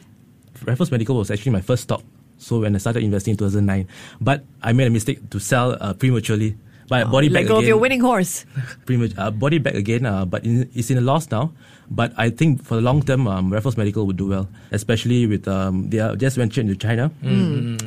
Raffles 0.64 0.92
Medical 0.92 1.18
was 1.18 1.30
actually 1.30 1.52
my 1.52 1.62
first 1.62 1.84
stock. 1.84 2.04
So 2.44 2.60
when 2.60 2.76
I 2.76 2.80
started 2.80 3.04
investing 3.04 3.32
in 3.32 3.38
2009, 3.38 3.88
but 4.20 4.44
I 4.62 4.74
made 4.74 4.88
a 4.88 4.92
mistake 4.92 5.30
to 5.32 5.40
sell 5.40 5.78
uh, 5.80 5.94
prematurely. 5.94 6.58
But 6.90 7.00
I 7.00 7.04
bought 7.10 7.24
it 7.24 7.32
Let 7.32 7.44
back 7.44 7.48
go 7.48 7.58
of 7.60 7.66
your 7.66 7.78
winning 7.78 8.02
horse. 8.02 8.46
much 8.90 9.18
uh, 9.18 9.32
it 9.32 9.64
back 9.64 9.74
again, 9.74 10.06
uh, 10.06 10.26
but 10.26 10.44
in, 10.44 10.70
it's 10.76 10.92
in 10.92 10.98
a 10.98 11.02
loss 11.02 11.32
now. 11.32 11.54
But 11.90 12.12
I 12.18 12.30
think 12.30 12.64
for 12.64 12.76
the 12.76 12.82
long 12.82 13.02
term, 13.02 13.28
um, 13.28 13.52
Raffles 13.52 13.78
Medical 13.78 14.06
would 14.06 14.18
do 14.18 14.28
well, 14.28 14.50
especially 14.72 15.26
with 15.26 15.48
um, 15.48 15.90
they 15.90 16.00
are 16.00 16.16
just 16.16 16.36
ventured 16.36 16.66
into 16.68 16.76
China. 16.76 17.10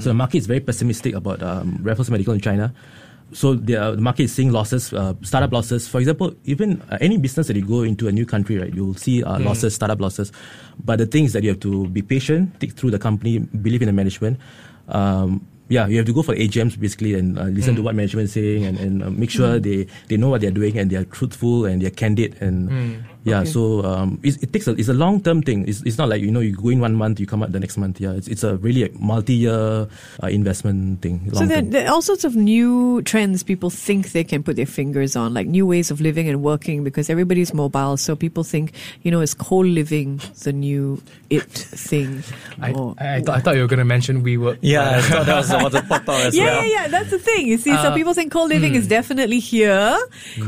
So 0.00 0.08
the 0.10 0.14
market 0.14 0.38
is 0.38 0.46
very 0.46 0.60
pessimistic 0.60 1.14
about 1.14 1.42
um, 1.42 1.78
Raffles 1.82 2.10
Medical 2.10 2.32
in 2.32 2.40
China. 2.40 2.72
So 3.32 3.54
the, 3.54 3.76
uh, 3.76 3.90
the 3.92 4.00
market 4.00 4.24
is 4.24 4.32
seeing 4.32 4.52
losses, 4.52 4.92
uh, 4.92 5.14
startup 5.22 5.52
losses. 5.52 5.88
For 5.88 5.98
example, 5.98 6.34
even 6.44 6.80
uh, 6.90 6.98
any 7.00 7.18
business 7.18 7.48
that 7.48 7.56
you 7.56 7.64
go 7.64 7.82
into 7.82 8.06
a 8.06 8.12
new 8.12 8.24
country, 8.24 8.56
right, 8.58 8.72
you'll 8.72 8.94
see 8.94 9.22
uh, 9.24 9.38
losses, 9.40 9.74
startup 9.74 10.00
losses. 10.00 10.30
But 10.84 10.98
the 10.98 11.06
thing 11.06 11.24
is 11.24 11.32
that 11.32 11.42
you 11.42 11.50
have 11.50 11.60
to 11.60 11.88
be 11.88 12.02
patient, 12.02 12.60
take 12.60 12.72
through 12.72 12.92
the 12.92 12.98
company, 13.00 13.38
believe 13.38 13.82
in 13.82 13.86
the 13.86 13.92
management. 13.92 14.38
Um, 14.88 15.44
yeah, 15.68 15.88
you 15.88 15.96
have 15.96 16.06
to 16.06 16.12
go 16.14 16.22
for 16.22 16.34
AGMs 16.36 16.78
basically 16.78 17.14
and 17.14 17.36
uh, 17.36 17.44
listen 17.44 17.74
to 17.74 17.82
what 17.82 17.96
management 17.96 18.26
is 18.26 18.32
saying 18.32 18.64
and, 18.64 18.78
and 18.78 19.02
uh, 19.02 19.10
make 19.10 19.30
sure 19.30 19.58
they, 19.58 19.88
they 20.06 20.16
know 20.16 20.28
what 20.28 20.40
they're 20.40 20.52
doing 20.52 20.78
and 20.78 20.88
they're 20.92 21.04
truthful 21.04 21.64
and 21.64 21.82
they're 21.82 21.90
candid 21.90 22.40
and 22.40 22.70
yeah. 23.26 23.40
Okay. 23.40 23.50
So 23.50 23.84
um, 23.84 24.18
it's, 24.22 24.36
it 24.42 24.52
takes 24.52 24.66
a, 24.66 24.72
it's 24.72 24.88
a 24.88 24.94
long 24.94 25.20
term 25.20 25.42
thing. 25.42 25.66
It's, 25.68 25.82
it's 25.82 25.98
not 25.98 26.08
like 26.08 26.22
you 26.22 26.30
know 26.30 26.40
you 26.40 26.54
go 26.56 26.68
in 26.70 26.80
one 26.80 26.94
month, 26.94 27.20
you 27.20 27.26
come 27.26 27.42
out 27.42 27.52
the 27.52 27.60
next 27.60 27.76
month. 27.76 28.00
Yeah, 28.00 28.12
it's, 28.12 28.28
it's 28.28 28.44
a 28.44 28.56
really 28.56 28.84
a 28.84 28.90
multi 28.98 29.34
year 29.34 29.88
uh, 30.22 30.26
investment 30.28 31.02
thing. 31.02 31.28
So 31.34 31.44
there, 31.44 31.62
there 31.62 31.86
are 31.88 31.92
all 31.94 32.02
sorts 32.02 32.24
of 32.24 32.36
new 32.36 33.02
trends 33.02 33.42
people 33.42 33.68
think 33.70 34.12
they 34.12 34.24
can 34.24 34.42
put 34.42 34.56
their 34.56 34.66
fingers 34.66 35.16
on, 35.16 35.34
like 35.34 35.46
new 35.46 35.66
ways 35.66 35.90
of 35.90 36.00
living 36.00 36.28
and 36.28 36.42
working 36.42 36.84
because 36.84 37.10
everybody's 37.10 37.52
mobile. 37.52 37.96
So 37.96 38.14
people 38.16 38.44
think, 38.44 38.72
you 39.02 39.10
know, 39.10 39.20
is 39.20 39.34
co-living 39.34 40.20
the 40.44 40.52
new 40.52 41.02
it 41.30 41.42
thing? 41.50 42.22
I, 42.60 42.72
Or- 42.72 42.94
I, 42.98 43.16
I, 43.16 43.20
thought, 43.22 43.36
I 43.36 43.40
thought 43.40 43.54
you 43.56 43.62
were 43.62 43.66
going 43.68 43.78
to 43.78 43.84
mention 43.84 44.22
WeWork. 44.22 44.58
Yeah, 44.60 44.98
I 44.98 45.00
thought 45.02 45.26
that 45.26 45.36
was 45.36 45.50
what 45.50 45.72
the 45.72 45.82
pop 45.82 46.08
out 46.08 46.20
as 46.26 46.36
yeah, 46.38 46.44
well. 46.44 46.64
yeah, 46.64 46.82
yeah. 46.82 46.88
That's 46.88 47.10
the 47.10 47.18
thing. 47.18 47.46
You 47.48 47.58
see, 47.58 47.70
so 47.72 47.90
Uh, 47.90 47.94
people 47.94 48.14
think 48.14 48.32
co-living 48.32 48.74
is 48.74 48.86
definitely 48.86 49.40
here, 49.40 49.98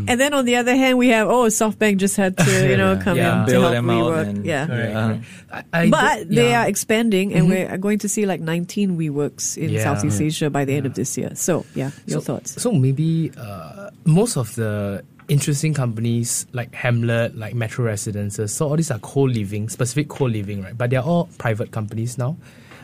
and 0.06 0.20
then 0.20 0.32
on 0.34 0.44
the 0.44 0.56
other 0.56 0.76
hand, 0.76 0.98
we 0.98 1.08
have 1.08 1.28
oh, 1.28 1.46
SoftBank 1.46 1.98
just 1.98 2.16
had 2.16 2.36
to 2.38 2.44
you 2.70 2.76
know, 2.76 2.92
yeah. 2.94 3.02
come 3.02 3.16
Yeah. 3.16 3.40
in 3.40 3.46
to 3.46 3.52
Bail 3.52 3.60
help 3.62 3.72
them 3.74 3.90
out 3.90 4.04
WeWork. 4.12 4.26
and- 4.28 4.44
yeah. 4.44 4.66
Correct, 4.66 4.90
Yeah. 4.92 5.06
correct. 5.06 5.24
I, 5.72 5.82
I 5.82 5.90
But 5.90 6.16
don't- 6.18 6.30
they 6.34 6.54
are 6.54 6.66
expanding, 6.68 7.34
and 7.34 7.48
we're 7.48 7.76
going 7.78 7.98
to 8.00 8.08
see 8.08 8.26
like 8.26 8.40
19 8.40 8.96
WeWorks 8.98 9.56
in 9.56 9.70
Yeah. 9.70 9.82
Southeast 9.84 10.20
Asia 10.20 10.50
by 10.50 10.64
the 10.64 10.74
end 10.74 10.86
of 10.86 10.94
this 10.94 11.16
year. 11.18 11.30
So, 11.34 11.64
yeah, 11.74 11.90
your 12.06 12.20
so, 12.20 12.34
thoughts? 12.34 12.60
So 12.60 12.72
maybe 12.72 13.30
uh, 13.36 13.90
most 14.04 14.36
of 14.36 14.54
the 14.56 15.02
interesting 15.28 15.74
companies 15.74 16.46
like 16.52 16.72
Hmlet, 16.72 17.36
like 17.36 17.54
Metro 17.54 17.84
Residences, 17.84 18.52
so 18.54 18.68
all 18.68 18.76
these 18.76 18.90
are 18.90 18.98
co-living, 19.00 19.68
specific 19.68 20.08
co-living, 20.08 20.62
right? 20.62 20.76
But 20.76 20.90
they're 20.90 21.02
all 21.02 21.28
private 21.38 21.70
companies 21.70 22.16
now. 22.16 22.36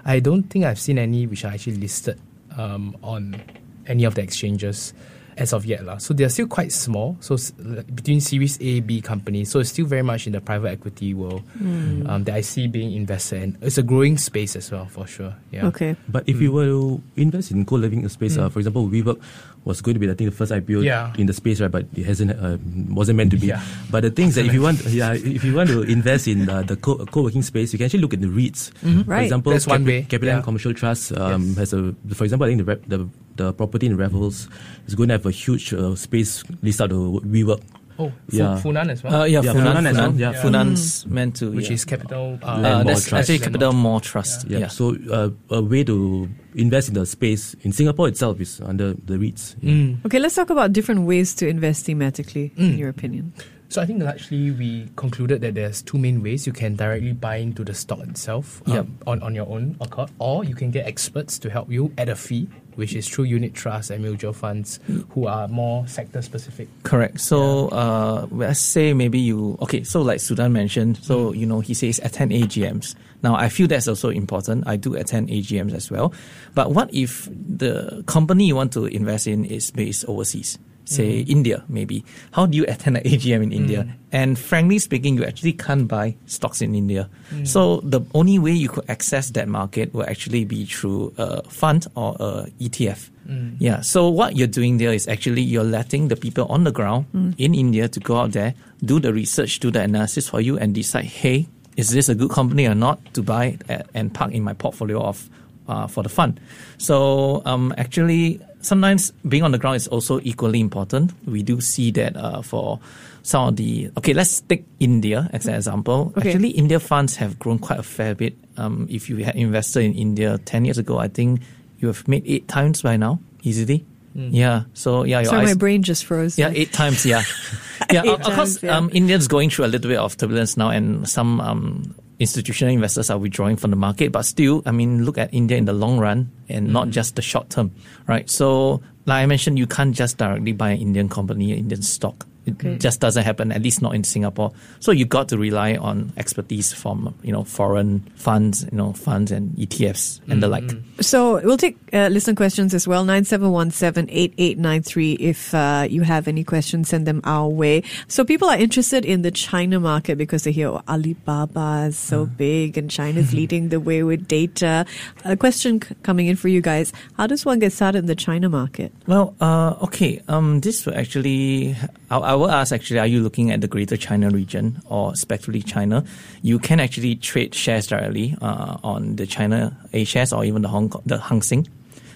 I 0.04 0.20
don't 0.20 0.42
think 0.50 0.66
I've 0.66 0.78
seen 0.78 0.98
any 0.98 1.26
which 1.26 1.44
are 1.46 1.52
actually 1.52 1.76
listed 1.78 2.18
um, 2.58 2.94
on 3.02 3.40
any 3.86 4.04
of 4.04 4.14
the 4.14 4.22
exchanges 4.22 4.92
as 5.36 5.52
of 5.52 5.64
yet. 5.66 5.84
lah. 5.84 5.98
So 5.98 6.14
they're 6.14 6.28
still 6.28 6.46
quite 6.46 6.72
small. 6.72 7.16
So 7.20 7.34
s- 7.34 7.52
like, 7.58 7.86
between 7.94 8.20
Series 8.20 8.58
A, 8.60 8.80
B 8.80 9.00
companies, 9.00 9.50
so 9.50 9.60
it's 9.60 9.70
still 9.70 9.86
very 9.86 10.02
much 10.02 10.26
in 10.26 10.32
the 10.32 10.40
private 10.40 10.70
equity 10.70 11.14
world 11.14 11.42
um, 11.60 12.24
that 12.24 12.34
I 12.34 12.40
see 12.40 12.66
being 12.68 12.92
invested 12.92 13.42
in. 13.42 13.58
It's 13.62 13.78
a 13.78 13.82
growing 13.82 14.18
space 14.18 14.56
as 14.56 14.70
well, 14.70 14.86
for 14.86 15.06
sure. 15.06 15.34
Yeah. 15.50 15.66
Okay. 15.68 15.96
But 16.08 16.24
if 16.28 16.40
you 16.40 16.52
were 16.52 16.66
to 16.66 17.02
invest 17.16 17.50
in 17.50 17.64
co-living 17.64 18.08
space, 18.08 18.36
uh, 18.38 18.48
for 18.48 18.58
example, 18.60 18.86
WeWork 18.88 19.18
was 19.64 19.80
going 19.80 19.94
to 19.94 19.98
be, 19.98 20.10
I 20.10 20.14
think, 20.14 20.28
the 20.28 20.36
first 20.36 20.52
IPO 20.52 20.84
Yeah. 20.84 21.12
in 21.16 21.24
the 21.26 21.32
space, 21.32 21.58
right? 21.60 21.70
But 21.72 21.86
it 21.96 22.04
hasn't, 22.04 22.32
uh, 22.36 22.58
wasn't 22.92 23.16
meant 23.16 23.30
to 23.32 23.38
be. 23.38 23.46
Yeah. 23.48 23.62
But 23.90 24.02
the 24.04 24.10
thing 24.10 24.28
is 24.28 24.34
that 24.36 24.44
if 24.44 24.52
you 24.52 24.60
want, 24.60 24.84
yeah, 24.92 25.14
if 25.14 25.42
you 25.42 25.54
want 25.54 25.70
to 25.70 25.82
invest 25.88 26.28
in 26.28 26.48
uh, 26.50 26.62
the 26.62 26.76
co- 26.76 27.00
co-working 27.06 27.40
space, 27.42 27.72
you 27.72 27.78
can 27.78 27.86
actually 27.86 28.00
look 28.00 28.12
at 28.12 28.20
the 28.20 28.28
REITs. 28.28 28.76
For 28.76 28.88
Right. 29.08 29.22
example, 29.24 29.52
That's 29.52 29.66
one 29.66 29.84
way, 29.84 30.02
Capital 30.02 30.36
yeah. 30.36 30.42
Commercial 30.42 30.74
Trust 30.74 31.16
um, 31.16 31.56
Yes. 31.56 31.56
has 31.56 31.72
a, 31.72 31.94
for 32.12 32.24
example, 32.24 32.44
I 32.44 32.50
think 32.52 32.58
the, 32.60 32.64
rep, 32.64 32.80
the 32.86 33.08
the 33.36 33.52
property 33.52 33.86
in 33.86 33.96
Raffles 33.96 34.48
is 34.86 34.94
going 34.94 35.08
to 35.08 35.14
have 35.14 35.26
a 35.26 35.30
huge 35.30 35.72
uh, 35.72 35.94
space 35.94 36.42
list 36.62 36.80
out 36.80 36.92
of 36.92 36.98
WeWork. 36.98 37.62
Oh, 37.96 38.10
Fu- 38.28 38.36
Yeah. 38.38 38.60
Funan 38.60 38.90
as 38.90 39.04
well. 39.04 39.14
Uh, 39.22 39.24
yeah, 39.24 39.40
Yeah, 39.40 39.52
Funan, 39.52 39.74
Funan 39.76 39.86
as 39.86 39.96
well, 39.96 40.10
Funan, 40.12 40.18
yeah. 40.18 40.32
Funan's 40.42 41.06
meant 41.06 41.36
to, 41.36 41.52
which 41.52 41.68
yeah. 41.68 41.74
is 41.74 41.84
capital 41.84 42.38
uh, 42.42 42.46
uh, 42.46 42.82
that's 42.82 43.10
Mall 43.12 43.20
actually 43.20 43.38
Trust. 43.38 43.42
Capital 43.44 43.72
Mall 43.72 44.00
Trust. 44.00 44.48
Yeah. 44.48 44.58
Yeah. 44.58 44.66
So 44.68 44.96
uh, 45.12 45.30
a 45.50 45.62
way 45.62 45.84
to 45.84 46.28
invest 46.56 46.88
in 46.88 46.94
the 46.94 47.06
space 47.06 47.54
in 47.62 47.70
Singapore 47.70 48.08
itself 48.08 48.40
is 48.40 48.60
under 48.60 48.94
the 48.94 49.14
REITs. 49.14 49.54
Yeah. 49.60 49.72
Mm. 49.74 50.04
Okay, 50.06 50.18
let's 50.18 50.34
talk 50.34 50.50
about 50.50 50.72
different 50.72 51.02
ways 51.06 51.34
to 51.36 51.46
invest 51.46 51.86
thematically, 51.86 52.50
in 52.58 52.72
Mm. 52.72 52.78
your 52.78 52.88
opinion. 52.88 53.32
So 53.74 53.82
I 53.82 53.86
think 53.86 54.04
actually, 54.04 54.52
we 54.52 54.88
concluded 54.94 55.40
that 55.40 55.56
there's 55.56 55.82
two 55.82 55.98
main 55.98 56.22
ways. 56.22 56.46
You 56.46 56.52
can 56.52 56.76
directly 56.76 57.12
buy 57.12 57.38
into 57.38 57.64
the 57.64 57.74
stock 57.74 57.98
itself 58.06 58.62
um, 58.68 58.72
Yep. 58.72 58.86
on, 59.08 59.22
on 59.24 59.34
your 59.34 59.48
own 59.48 59.76
accord, 59.80 60.12
or 60.20 60.44
you 60.44 60.54
can 60.54 60.70
get 60.70 60.86
experts 60.86 61.40
to 61.40 61.50
help 61.50 61.68
you 61.68 61.92
at 61.98 62.08
a 62.08 62.14
fee, 62.14 62.46
which 62.76 62.94
is 62.94 63.08
through 63.08 63.24
unit 63.24 63.52
trusts 63.52 63.90
and 63.90 64.04
mutual 64.04 64.32
funds 64.32 64.78
who 65.10 65.26
are 65.26 65.48
more 65.48 65.88
sector 65.88 66.22
specific. 66.22 66.68
Correct. 66.84 67.18
So 67.20 67.66
uh, 67.70 68.28
let's 68.30 68.60
say 68.60 68.94
maybe 68.94 69.18
you 69.18 69.58
okay. 69.62 69.82
So 69.82 70.02
like 70.02 70.20
Sudan 70.20 70.52
mentioned, 70.52 71.02
so 71.02 71.32
you 71.32 71.44
know 71.44 71.58
he 71.58 71.74
says 71.74 71.98
attend 72.04 72.30
AGMs. 72.30 72.94
Now 73.24 73.34
I 73.34 73.48
feel 73.48 73.66
that's 73.66 73.88
also 73.88 74.10
important. 74.10 74.68
I 74.68 74.76
do 74.76 74.94
attend 74.94 75.30
AGMs 75.30 75.74
as 75.74 75.90
well. 75.90 76.14
But 76.54 76.70
what 76.70 76.94
if 76.94 77.28
the 77.32 78.04
company 78.06 78.46
you 78.46 78.54
want 78.54 78.72
to 78.74 78.84
invest 78.84 79.26
in 79.26 79.44
is 79.44 79.72
based 79.72 80.04
overseas? 80.06 80.60
Say 80.84 81.22
mm-hmm. 81.22 81.30
India, 81.30 81.64
maybe. 81.68 82.04
How 82.32 82.46
do 82.46 82.56
you 82.56 82.64
attend 82.68 82.98
an 82.98 83.04
AGM 83.04 83.42
in 83.42 83.50
mm. 83.50 83.54
India? 83.54 83.96
And 84.12 84.38
frankly 84.38 84.78
speaking, 84.78 85.16
you 85.16 85.24
actually 85.24 85.54
can't 85.54 85.88
buy 85.88 86.16
stocks 86.26 86.60
in 86.60 86.74
India. 86.74 87.08
Mm. 87.30 87.48
So 87.48 87.80
the 87.80 88.02
only 88.14 88.38
way 88.38 88.52
you 88.52 88.68
could 88.68 88.84
access 88.88 89.30
that 89.30 89.48
market 89.48 89.94
will 89.94 90.04
actually 90.04 90.44
be 90.44 90.66
through 90.66 91.14
a 91.16 91.42
fund 91.48 91.86
or 91.96 92.16
a 92.20 92.46
ETF. 92.60 93.10
Mm. 93.26 93.56
Yeah. 93.58 93.80
So 93.80 94.08
what 94.08 94.36
you're 94.36 94.46
doing 94.46 94.76
there 94.76 94.92
is 94.92 95.08
actually 95.08 95.40
you're 95.40 95.64
letting 95.64 96.08
the 96.08 96.16
people 96.16 96.44
on 96.46 96.64
the 96.64 96.72
ground 96.72 97.06
in 97.38 97.54
India 97.54 97.88
to 97.88 98.00
go 98.00 98.18
out 98.18 98.32
there, 98.32 98.54
do 98.84 99.00
the 99.00 99.12
research, 99.12 99.60
do 99.60 99.70
the 99.70 99.80
analysis 99.80 100.28
for 100.28 100.40
you, 100.40 100.58
and 100.58 100.74
decide, 100.74 101.06
hey, 101.06 101.48
is 101.76 101.90
this 101.90 102.08
a 102.08 102.14
good 102.14 102.30
company 102.30 102.66
or 102.66 102.74
not 102.74 103.00
to 103.14 103.22
buy 103.22 103.58
and 103.94 104.12
park 104.12 104.32
in 104.32 104.44
my 104.44 104.52
portfolio 104.52 105.00
of 105.00 105.28
uh, 105.68 105.86
for 105.86 106.02
the 106.02 106.08
fund. 106.08 106.40
So 106.78 107.42
um, 107.44 107.74
actually, 107.78 108.40
sometimes 108.60 109.12
being 109.28 109.42
on 109.42 109.52
the 109.52 109.58
ground 109.58 109.76
is 109.76 109.88
also 109.88 110.20
equally 110.22 110.60
important. 110.60 111.12
We 111.26 111.42
do 111.42 111.60
see 111.60 111.90
that 111.92 112.16
uh, 112.16 112.42
for 112.42 112.80
some 113.22 113.48
of 113.48 113.56
the 113.56 113.90
okay, 113.98 114.12
let's 114.12 114.40
take 114.40 114.64
India 114.80 115.28
as 115.32 115.46
an 115.46 115.54
example. 115.54 116.12
Okay. 116.16 116.30
Actually, 116.30 116.50
India 116.50 116.80
funds 116.80 117.16
have 117.16 117.38
grown 117.38 117.58
quite 117.58 117.78
a 117.78 117.82
fair 117.82 118.14
bit. 118.14 118.36
Um, 118.56 118.86
if 118.90 119.08
you 119.08 119.16
had 119.24 119.36
invested 119.36 119.84
in 119.84 119.94
India 119.94 120.38
ten 120.38 120.64
years 120.64 120.78
ago, 120.78 120.98
I 120.98 121.08
think 121.08 121.40
you 121.78 121.88
have 121.88 122.06
made 122.08 122.24
eight 122.26 122.48
times 122.48 122.82
by 122.82 122.96
now 122.96 123.20
easily. 123.42 123.84
Yeah. 124.14 124.64
So 124.74 125.04
yeah, 125.04 125.20
your 125.20 125.30
Sorry, 125.30 125.42
eyes, 125.42 125.48
my 125.48 125.54
brain 125.54 125.82
just 125.82 126.04
froze. 126.04 126.38
yeah, 126.38 126.50
eight 126.54 126.72
times. 126.72 127.04
Yeah, 127.04 127.22
yeah. 127.90 128.02
Eight 128.04 128.20
of, 128.20 128.34
course, 128.34 128.62
yeah. 128.62 128.76
um, 128.76 128.88
India's 128.92 129.26
going 129.26 129.50
through 129.50 129.64
a 129.64 129.68
little 129.68 129.88
bit 129.88 129.98
of 129.98 130.16
turbulence 130.16 130.56
now, 130.56 130.70
and 130.70 131.08
some 131.08 131.40
um, 131.40 131.94
institutional 132.24 132.72
investors 132.72 133.10
are 133.10 133.18
withdrawing 133.18 133.56
from 133.56 133.70
the 133.70 133.76
market. 133.76 134.10
But 134.12 134.22
still, 134.24 134.62
I 134.66 134.72
mean, 134.72 135.04
look 135.04 135.18
at 135.18 135.32
India 135.32 135.56
in 135.56 135.66
the 135.66 135.72
long 135.72 135.98
run 135.98 136.32
and 136.48 136.72
not 136.72 136.84
mm-hmm. 136.84 136.92
just 136.92 137.16
the 137.16 137.22
short 137.22 137.50
term, 137.50 137.72
right? 138.08 138.28
So, 138.28 138.82
like 139.06 139.22
I 139.22 139.26
mentioned, 139.26 139.58
you 139.58 139.66
can't 139.66 139.94
just 139.94 140.18
directly 140.18 140.52
buy 140.52 140.70
an 140.70 140.80
Indian 140.80 141.08
company, 141.08 141.52
an 141.52 141.58
Indian 141.58 141.82
stock. 141.82 142.26
It 142.46 142.54
Okay. 142.54 142.76
just 142.78 143.00
doesn't 143.00 143.24
happen, 143.24 143.52
at 143.52 143.62
least 143.62 143.82
not 143.82 143.94
in 143.94 144.04
Singapore. 144.04 144.52
So 144.80 144.92
you 144.92 145.04
got 145.06 145.28
to 145.28 145.38
rely 145.38 145.76
on 145.76 146.12
expertise 146.16 146.72
from 146.72 147.14
you 147.22 147.32
know 147.32 147.44
foreign 147.44 148.00
funds, 148.16 148.66
you 148.70 148.76
know 148.78 148.92
funds 148.92 149.32
and 149.32 149.50
ETFs 149.56 150.20
and 150.28 150.42
the 150.42 150.48
like. 150.48 150.70
So 151.00 151.40
we'll 151.42 151.56
take 151.56 151.76
uh, 151.92 152.08
listener 152.08 152.34
questions 152.34 152.74
as 152.74 152.86
well. 152.86 153.04
9717-8893. 153.04 155.16
If 155.20 155.54
uh, 155.54 155.86
you 155.88 156.02
have 156.02 156.28
any 156.28 156.44
questions, 156.44 156.88
send 156.88 157.06
them 157.06 157.20
our 157.24 157.48
way. 157.48 157.82
So 158.08 158.24
people 158.24 158.48
are 158.48 158.56
interested 158.56 159.04
in 159.04 159.22
the 159.22 159.30
China 159.30 159.80
market 159.80 160.18
because 160.18 160.44
they 160.44 160.52
hear 160.52 160.68
oh, 160.68 160.82
Alibaba 160.88 161.86
is 161.88 161.98
so 161.98 162.26
big 162.26 162.76
and 162.78 162.90
China's 162.90 163.32
leading 163.38 163.68
the 163.70 163.80
way 163.80 164.02
with 164.02 164.26
data. 164.28 164.84
A 165.24 165.36
question 165.36 165.80
c- 165.82 165.94
coming 166.02 166.26
in 166.26 166.36
for 166.36 166.48
you 166.48 166.60
guys. 166.60 166.92
How 167.16 167.26
does 167.26 167.44
one 167.44 167.58
get 167.58 167.72
started 167.72 167.98
in 168.00 168.06
the 168.06 168.14
China 168.14 168.48
market? 168.48 168.92
Well, 169.06 169.34
uh, 169.40 169.74
okay. 169.82 170.20
Um, 170.28 170.60
this 170.60 170.86
will 170.86 170.94
actually, 170.94 171.76
I, 172.10 172.33
I 172.34 172.36
will 172.36 172.50
ask 172.50 172.72
actually, 172.72 172.98
are 172.98 173.06
you 173.06 173.20
looking 173.20 173.52
at 173.52 173.60
the 173.60 173.68
Greater 173.68 173.96
China 173.96 174.28
region 174.28 174.82
or 174.86 175.12
especially 175.12 175.62
China? 175.62 176.04
You 176.42 176.58
can 176.58 176.80
actually 176.80 177.14
trade 177.14 177.54
shares 177.54 177.86
directly 177.86 178.34
uh, 178.42 178.76
on 178.82 179.14
the 179.14 179.24
China 179.24 179.78
A 179.92 180.02
shares 180.02 180.32
or 180.32 180.44
even 180.44 180.62
the 180.62 180.68
Hong 180.68 180.90
Kong, 180.90 181.02
the 181.06 181.18
Hang 181.18 181.42
Seng. 181.42 181.68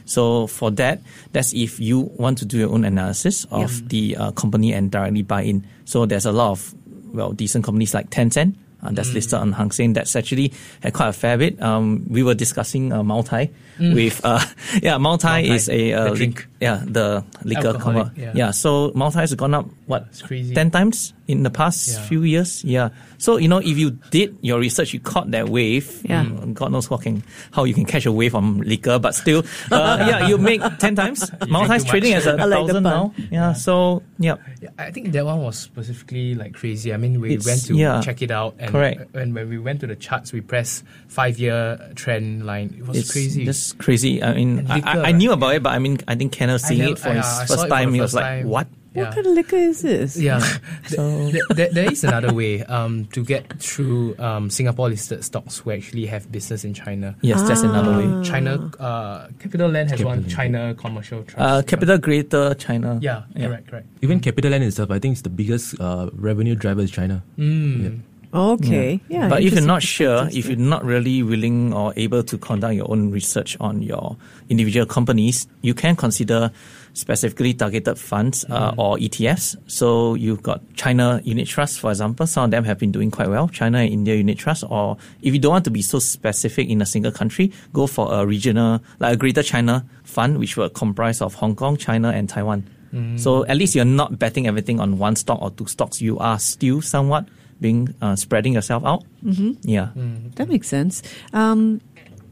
So 0.07 0.49
for 0.49 0.73
that, 0.73 1.03
that's 1.31 1.55
if 1.55 1.79
you 1.79 2.11
want 2.17 2.37
to 2.39 2.45
do 2.45 2.59
your 2.59 2.71
own 2.71 2.85
analysis 2.85 3.45
of 3.53 3.89
the 3.91 4.17
uh, 4.17 4.33
company 4.33 4.73
and 4.73 4.91
directly 4.91 5.23
buy 5.23 5.43
in. 5.43 5.65
So 5.85 6.05
there's 6.05 6.27
a 6.27 6.33
lot 6.33 6.51
of 6.51 6.75
well 7.15 7.31
decent 7.31 7.65
companies 7.65 7.95
like 7.95 8.11
Tencent. 8.11 8.57
Uh, 8.83 8.91
that's 8.93 9.13
listed 9.13 9.35
on 9.35 9.53
Hang 9.53 9.73
Seng. 9.73 9.93
That's 9.93 10.15
actually 10.15 10.53
had 10.83 10.93
quite 10.95 11.09
a 11.09 11.13
fair 11.13 11.37
bit. 11.37 11.61
Um, 11.61 12.07
we 12.09 12.23
were 12.23 12.35
discussing 12.35 12.93
uh, 12.93 13.03
Maotai 13.03 13.51
with 13.81 14.21
uh, 14.25 14.39
yeah, 14.83 14.99
Maotai 14.99 15.43
Maotai, 15.47 15.51
is 15.51 15.69
a 15.69 15.93
uh, 15.93 16.05
the 16.05 16.11
li- 16.11 16.17
drink. 16.17 16.47
yeah, 16.61 16.83
the 16.87 17.25
liquor 17.43 17.75
cover. 17.75 18.13
yeah. 18.17 18.33
Yeah. 18.35 18.51
so 18.53 18.91
Maotai 18.93 19.21
has 19.27 19.35
gone 19.35 19.55
up 19.55 19.67
what 19.87 20.07
It's 20.11 20.23
crazy. 20.23 20.55
ten 20.55 20.71
times 20.71 21.13
in 21.29 21.43
the 21.45 21.51
past 21.51 21.89
Yeah. 21.93 22.03
few 22.09 22.23
years. 22.25 22.65
Yeah. 22.65 22.89
So 23.19 23.37
you 23.37 23.49
know, 23.49 23.59
if 23.59 23.77
you 23.77 23.91
did 24.11 24.39
your 24.41 24.59
research, 24.59 24.95
you 24.95 25.01
caught 25.01 25.31
that 25.33 25.49
wave. 25.51 26.01
Yeah. 26.09 26.25
mm, 26.25 26.55
God 26.55 26.73
knows 26.73 26.89
what 26.89 27.03
can 27.03 27.23
how 27.53 27.65
you 27.65 27.75
can 27.75 27.85
catch 27.85 28.07
a 28.07 28.13
wave 28.13 28.33
from 28.33 28.61
liquor, 28.65 28.99
but 28.99 29.15
still, 29.15 29.45
uh, 29.71 30.01
yeah, 30.09 30.27
you 30.29 30.39
make 30.39 30.63
ten 30.79 30.97
times. 30.97 31.29
Maotai 31.45 31.87
trading 31.87 32.15
as 32.15 32.25
a 32.27 32.33
I 32.41 32.45
like 32.49 32.65
thousand 32.67 32.83
pun. 32.83 32.83
now. 32.83 33.15
Yeah. 33.31 33.53
So 33.53 34.03
yeah. 34.19 34.37
Yeah, 34.63 34.71
I 34.79 34.91
think 34.91 35.13
that 35.13 35.25
one 35.27 35.41
was 35.45 35.59
specifically 35.59 36.35
like 36.35 36.55
crazy. 36.55 36.93
I 36.93 36.97
mean, 36.97 37.21
we 37.21 37.35
It's- 37.35 37.45
went 37.47 37.63
to 37.67 37.75
yeah. 37.77 38.01
check 38.01 38.23
it 38.23 38.31
out, 38.31 38.57
and 38.59 38.71
Correct. 38.73 39.13
when 39.13 39.35
when 39.35 39.49
we 39.51 39.59
went 39.59 39.81
to 39.81 39.87
the 39.87 39.97
charts, 39.97 40.33
we 40.33 40.41
pressed 40.41 40.83
five 41.09 41.39
year 41.39 41.77
trend 41.95 42.47
line. 42.47 42.75
It 42.79 42.87
was 42.89 42.97
It's 42.97 43.13
crazy. 43.13 43.45
just 43.45 43.77
crazy. 43.79 44.23
I 44.23 44.33
mean, 44.33 44.65
I, 44.71 44.75
liquor, 44.81 44.89
I, 44.89 44.93
I 44.93 45.03
right? 45.11 45.15
knew 45.15 45.33
about 45.33 45.55
it, 45.55 45.63
but 45.63 45.71
I 45.75 45.79
mean, 45.79 45.99
I 46.09 46.15
think 46.17 46.33
Kenneth 46.33 46.65
I 46.65 46.69
seeing 46.69 46.89
it 46.89 46.99
for 46.99 47.09
yeah, 47.11 47.21
his 47.21 47.27
I 47.27 47.47
first 47.47 47.53
it 47.53 47.69
for 47.69 47.69
time, 47.69 47.89
the 47.91 47.95
he 47.95 48.01
was 48.01 48.13
first 48.15 48.23
like, 48.25 48.45
"What?" 48.47 48.67
Yeah. 48.99 49.05
What 49.07 49.15
kind 49.15 49.27
of 49.27 49.33
liquor 49.35 49.57
is 49.57 49.83
this? 49.83 50.17
Yeah, 50.19 50.39
So- 50.87 51.31
Th- 51.31 51.43
th- 51.55 51.73
there 51.73 51.91
is 51.91 52.03
another 52.05 52.33
way 52.35 52.63
um, 52.65 53.07
to 53.15 53.25
get 53.25 53.47
through 53.63 54.19
um, 54.19 54.51
Singapore 54.51 54.89
listed 54.91 55.25
stocks 55.25 55.59
who 55.59 55.71
actually 55.71 56.07
have 56.07 56.31
business 56.31 56.65
in 56.65 56.75
China. 56.75 57.15
Yes, 57.23 57.43
that's 57.47 57.63
another 57.63 57.97
way. 57.99 58.25
China, 58.25 58.71
uh, 58.81 59.29
CapitaLand 59.39 59.91
has 59.91 60.03
one 60.05 60.25
Capital. 60.25 60.37
China 60.37 60.75
Commercial 60.75 61.23
Trust. 61.23 61.39
Uh, 61.39 61.63
Capital 61.63 61.99
Greater 61.99 62.55
China. 62.55 62.99
Yeah, 63.01 63.23
Yeah. 63.35 63.47
correct, 63.47 63.69
correct. 63.71 63.87
Even 64.03 64.21
CapitaLand 64.21 64.63
itself, 64.63 64.91
I 64.91 64.99
think 64.99 65.13
it's 65.13 65.23
the 65.23 65.31
biggest 65.31 65.79
uh, 65.81 66.11
revenue 66.13 66.55
driver 66.55 66.83
is 66.83 66.91
China. 66.91 67.23
Mm. 67.39 68.01
Okay. 68.33 69.01
Yeah. 69.09 69.29
but 69.29 69.43
if 69.43 69.53
you're 69.55 69.63
not 69.67 69.83
sure, 69.83 70.29
if 70.31 70.47
you're 70.49 70.57
not 70.59 70.85
really 70.85 71.23
willing 71.23 71.73
or 71.73 71.93
able 71.97 72.23
to 72.25 72.37
conduct 72.39 72.75
your 72.75 72.91
own 72.91 73.11
research 73.11 73.57
on 73.61 73.83
your 73.83 74.17
individual 74.49 74.87
companies, 74.87 75.47
you 75.63 75.75
can 75.75 75.97
consider 75.97 76.51
specifically 76.93 77.55
targeted 77.55 77.99
funds 77.99 78.45
uh, 78.51 78.75
or 78.77 78.97
ETFs. 78.99 79.57
So 79.67 80.15
you've 80.15 80.43
got 80.43 80.61
China 80.75 81.21
Unit 81.25 81.47
Trust, 81.47 81.81
for 81.81 81.91
example. 81.91 82.27
Some 82.27 82.45
of 82.45 82.51
them 82.51 82.65
have 82.65 82.79
been 82.79 82.93
doing 82.93 83.11
quite 83.11 83.29
well. 83.29 83.49
China 83.49 83.79
and 83.79 83.91
India 83.93 84.17
Unit 84.17 84.37
Trust. 84.37 84.65
Or 84.69 84.97
if 85.23 85.33
you 85.33 85.39
don't 85.39 85.53
want 85.53 85.65
to 85.65 85.71
be 85.71 85.81
so 85.83 85.99
specific 85.99 86.69
in 86.69 86.83
a 86.83 86.87
single 86.87 87.13
country, 87.13 87.53
go 87.73 87.87
for 87.87 88.13
a 88.13 88.27
regional, 88.27 88.83
like 88.99 89.15
a 89.15 89.17
Greater 89.17 89.43
China 89.43 89.87
fund, 90.05 90.39
which 90.39 90.57
will 90.57 90.69
comprise 90.69 91.23
of 91.23 91.35
Hong 91.35 91.55
Kong, 91.55 91.77
China, 91.77 92.11
and 92.11 92.29
Taiwan. 92.29 92.69
So 93.17 93.45
at 93.45 93.59
least 93.59 93.75
you're 93.75 93.85
not 93.85 94.19
betting 94.19 94.47
everything 94.47 94.81
on 94.81 94.97
one 94.97 95.15
stock 95.15 95.43
or 95.43 95.51
two 95.51 95.67
stocks. 95.67 96.01
You 96.01 96.19
are 96.19 96.39
still 96.39 96.81
somewhat 96.81 97.29
being 97.61 97.95
uh, 98.01 98.17
spreading 98.17 98.55
yourself 98.55 98.85
out. 98.85 99.05
Mm-hmm. 99.25 99.53
Yeah. 99.63 99.91
That 100.37 100.49
makes 100.49 100.69
sense. 100.69 101.03
Um, 101.33 101.81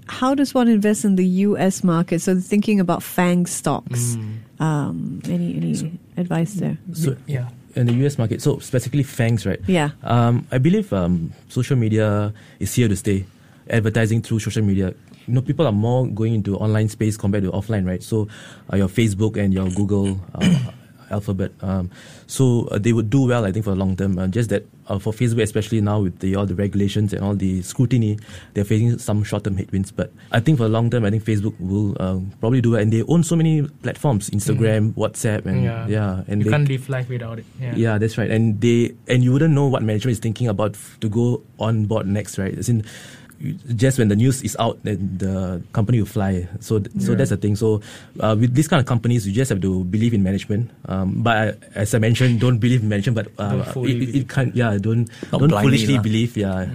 how 0.08 0.34
does 0.34 0.54
one 0.54 0.68
invest 0.68 1.04
in 1.04 1.16
the 1.16 1.26
U.S. 1.50 1.82
market? 1.82 2.20
So 2.20 2.38
thinking 2.38 2.80
about 2.80 3.02
FANG 3.02 3.46
stocks. 3.46 4.16
Um, 4.58 5.20
any 5.26 5.56
any 5.56 5.98
advice 6.16 6.54
there? 6.54 6.78
So 6.92 7.16
yeah. 7.26 7.48
in 7.74 7.86
the 7.86 7.92
US 8.06 8.16
market, 8.18 8.40
so 8.40 8.58
specifically 8.58 9.02
FANGs, 9.02 9.46
right? 9.46 9.60
Yeah. 9.66 9.90
Um, 10.02 10.46
I 10.50 10.58
believe 10.58 10.92
um, 10.92 11.32
social 11.48 11.76
media 11.76 12.32
is 12.58 12.74
here 12.74 12.88
to 12.88 12.96
stay. 12.96 13.26
Advertising 13.68 14.22
through 14.22 14.38
social 14.38 14.62
media. 14.62 14.94
You 15.26 15.34
know, 15.34 15.42
people 15.42 15.66
are 15.66 15.72
more 15.72 16.06
going 16.06 16.34
into 16.34 16.56
online 16.56 16.88
space 16.88 17.16
compared 17.16 17.42
to 17.42 17.50
offline, 17.50 17.84
right? 17.84 18.00
So, 18.00 18.28
uh, 18.72 18.76
your 18.76 18.86
Facebook 18.86 19.36
and 19.36 19.52
your 19.52 19.68
Google 19.70 20.20
uh, 20.36 20.70
alphabet. 21.10 21.52
Um, 21.60 21.90
so 22.26 22.66
uh, 22.70 22.78
they 22.78 22.92
would 22.92 23.10
do 23.10 23.26
well, 23.26 23.44
I 23.44 23.52
think, 23.52 23.64
for 23.64 23.70
the 23.70 23.76
long 23.76 23.96
term. 23.96 24.18
Uh, 24.18 24.26
just 24.28 24.50
that 24.50 24.66
uh, 24.88 24.98
for 24.98 25.12
Facebook, 25.12 25.42
especially 25.42 25.80
now 25.80 26.00
with 26.00 26.18
the 26.20 26.36
all 26.36 26.46
the 26.46 26.54
regulations 26.54 27.12
and 27.12 27.22
all 27.24 27.34
the 27.34 27.62
scrutiny, 27.62 28.18
they're 28.54 28.64
facing 28.64 28.98
some 28.98 29.22
short-term 29.24 29.56
headwinds. 29.56 29.90
But 29.92 30.12
I 30.32 30.40
think 30.40 30.58
for 30.58 30.64
the 30.64 30.70
long 30.70 30.90
term, 30.90 31.04
I 31.04 31.10
think 31.10 31.24
Facebook 31.24 31.54
will 31.60 31.96
um, 32.02 32.32
probably 32.40 32.60
do 32.60 32.72
well, 32.72 32.80
and 32.80 32.92
they 32.92 33.02
own 33.04 33.22
so 33.22 33.36
many 33.36 33.62
platforms: 33.82 34.30
Instagram, 34.30 34.92
WhatsApp, 34.94 35.46
and 35.46 35.62
Yeah. 35.64 35.86
yeah, 35.88 36.22
and 36.28 36.40
you 36.40 36.44
they, 36.44 36.50
can't 36.50 36.68
live 36.68 36.88
life 36.88 37.08
without 37.08 37.38
it. 37.38 37.44
Yeah. 37.60 37.74
yeah, 37.76 37.98
that's 37.98 38.18
right. 38.18 38.30
And 38.30 38.60
they 38.60 38.94
and 39.08 39.22
you 39.24 39.32
wouldn't 39.32 39.54
know 39.54 39.66
what 39.66 39.82
management 39.82 40.12
is 40.12 40.18
thinking 40.18 40.48
about 40.48 40.74
f- 40.74 40.98
to 41.00 41.08
go 41.08 41.42
on 41.58 41.86
board 41.86 42.06
next, 42.06 42.38
right? 42.38 42.56
As 42.56 42.68
in, 42.68 42.84
just 43.76 43.98
when 43.98 44.08
the 44.08 44.16
news 44.16 44.42
is 44.42 44.56
out, 44.58 44.78
then 44.82 44.96
the 45.18 45.62
company 45.72 45.98
will 46.00 46.08
fly. 46.08 46.48
So, 46.60 46.78
th- 46.80 46.90
so 47.02 47.14
that's 47.14 47.30
the 47.30 47.36
thing. 47.36 47.56
So, 47.56 47.82
uh, 48.20 48.36
with 48.38 48.54
these 48.54 48.66
kind 48.68 48.80
of 48.80 48.86
companies, 48.86 49.26
you 49.26 49.32
just 49.32 49.50
have 49.50 49.60
to 49.60 49.84
believe 49.84 50.14
in 50.14 50.22
management. 50.22 50.70
Um, 50.88 51.22
but 51.22 51.36
I, 51.36 51.54
as 51.74 51.94
I 51.94 51.98
mentioned, 51.98 52.40
don't 52.40 52.58
believe 52.58 52.82
in 52.82 52.88
management. 52.88 53.16
But 53.16 53.28
uh, 53.38 53.62
it, 53.84 54.14
it, 54.16 54.28
can't. 54.28 54.54
Yeah, 54.56 54.78
don't 54.80 55.08
Not 55.32 55.40
don't 55.40 55.50
foolishly 55.50 55.96
lah. 55.96 56.02
believe. 56.02 56.36
Yeah. 56.36 56.66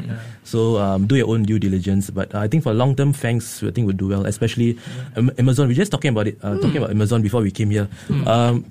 So 0.44 0.78
um, 0.78 1.08
do 1.08 1.16
your 1.16 1.30
own 1.30 1.44
due 1.44 1.58
diligence. 1.60 2.10
But 2.10 2.34
uh, 2.36 2.40
I 2.40 2.48
think 2.48 2.64
for 2.64 2.74
long 2.74 2.96
term, 2.96 3.14
Fangs 3.14 3.64
I 3.64 3.72
think 3.72 3.88
would 3.88 3.98
do 3.98 4.08
well. 4.10 4.26
Especially 4.26 4.78
Am- 5.16 5.32
Amazon. 5.38 5.68
We're 5.68 5.74
just 5.82 5.92
talking 5.92 6.10
about 6.10 6.28
it. 6.28 6.38
Uh, 6.44 6.58
Talking 6.62 6.78
about 6.78 6.92
Amazon 6.92 7.22
before 7.22 7.42
we 7.42 7.50
came 7.52 7.70
here. 7.72 7.88
Um, 8.26 8.66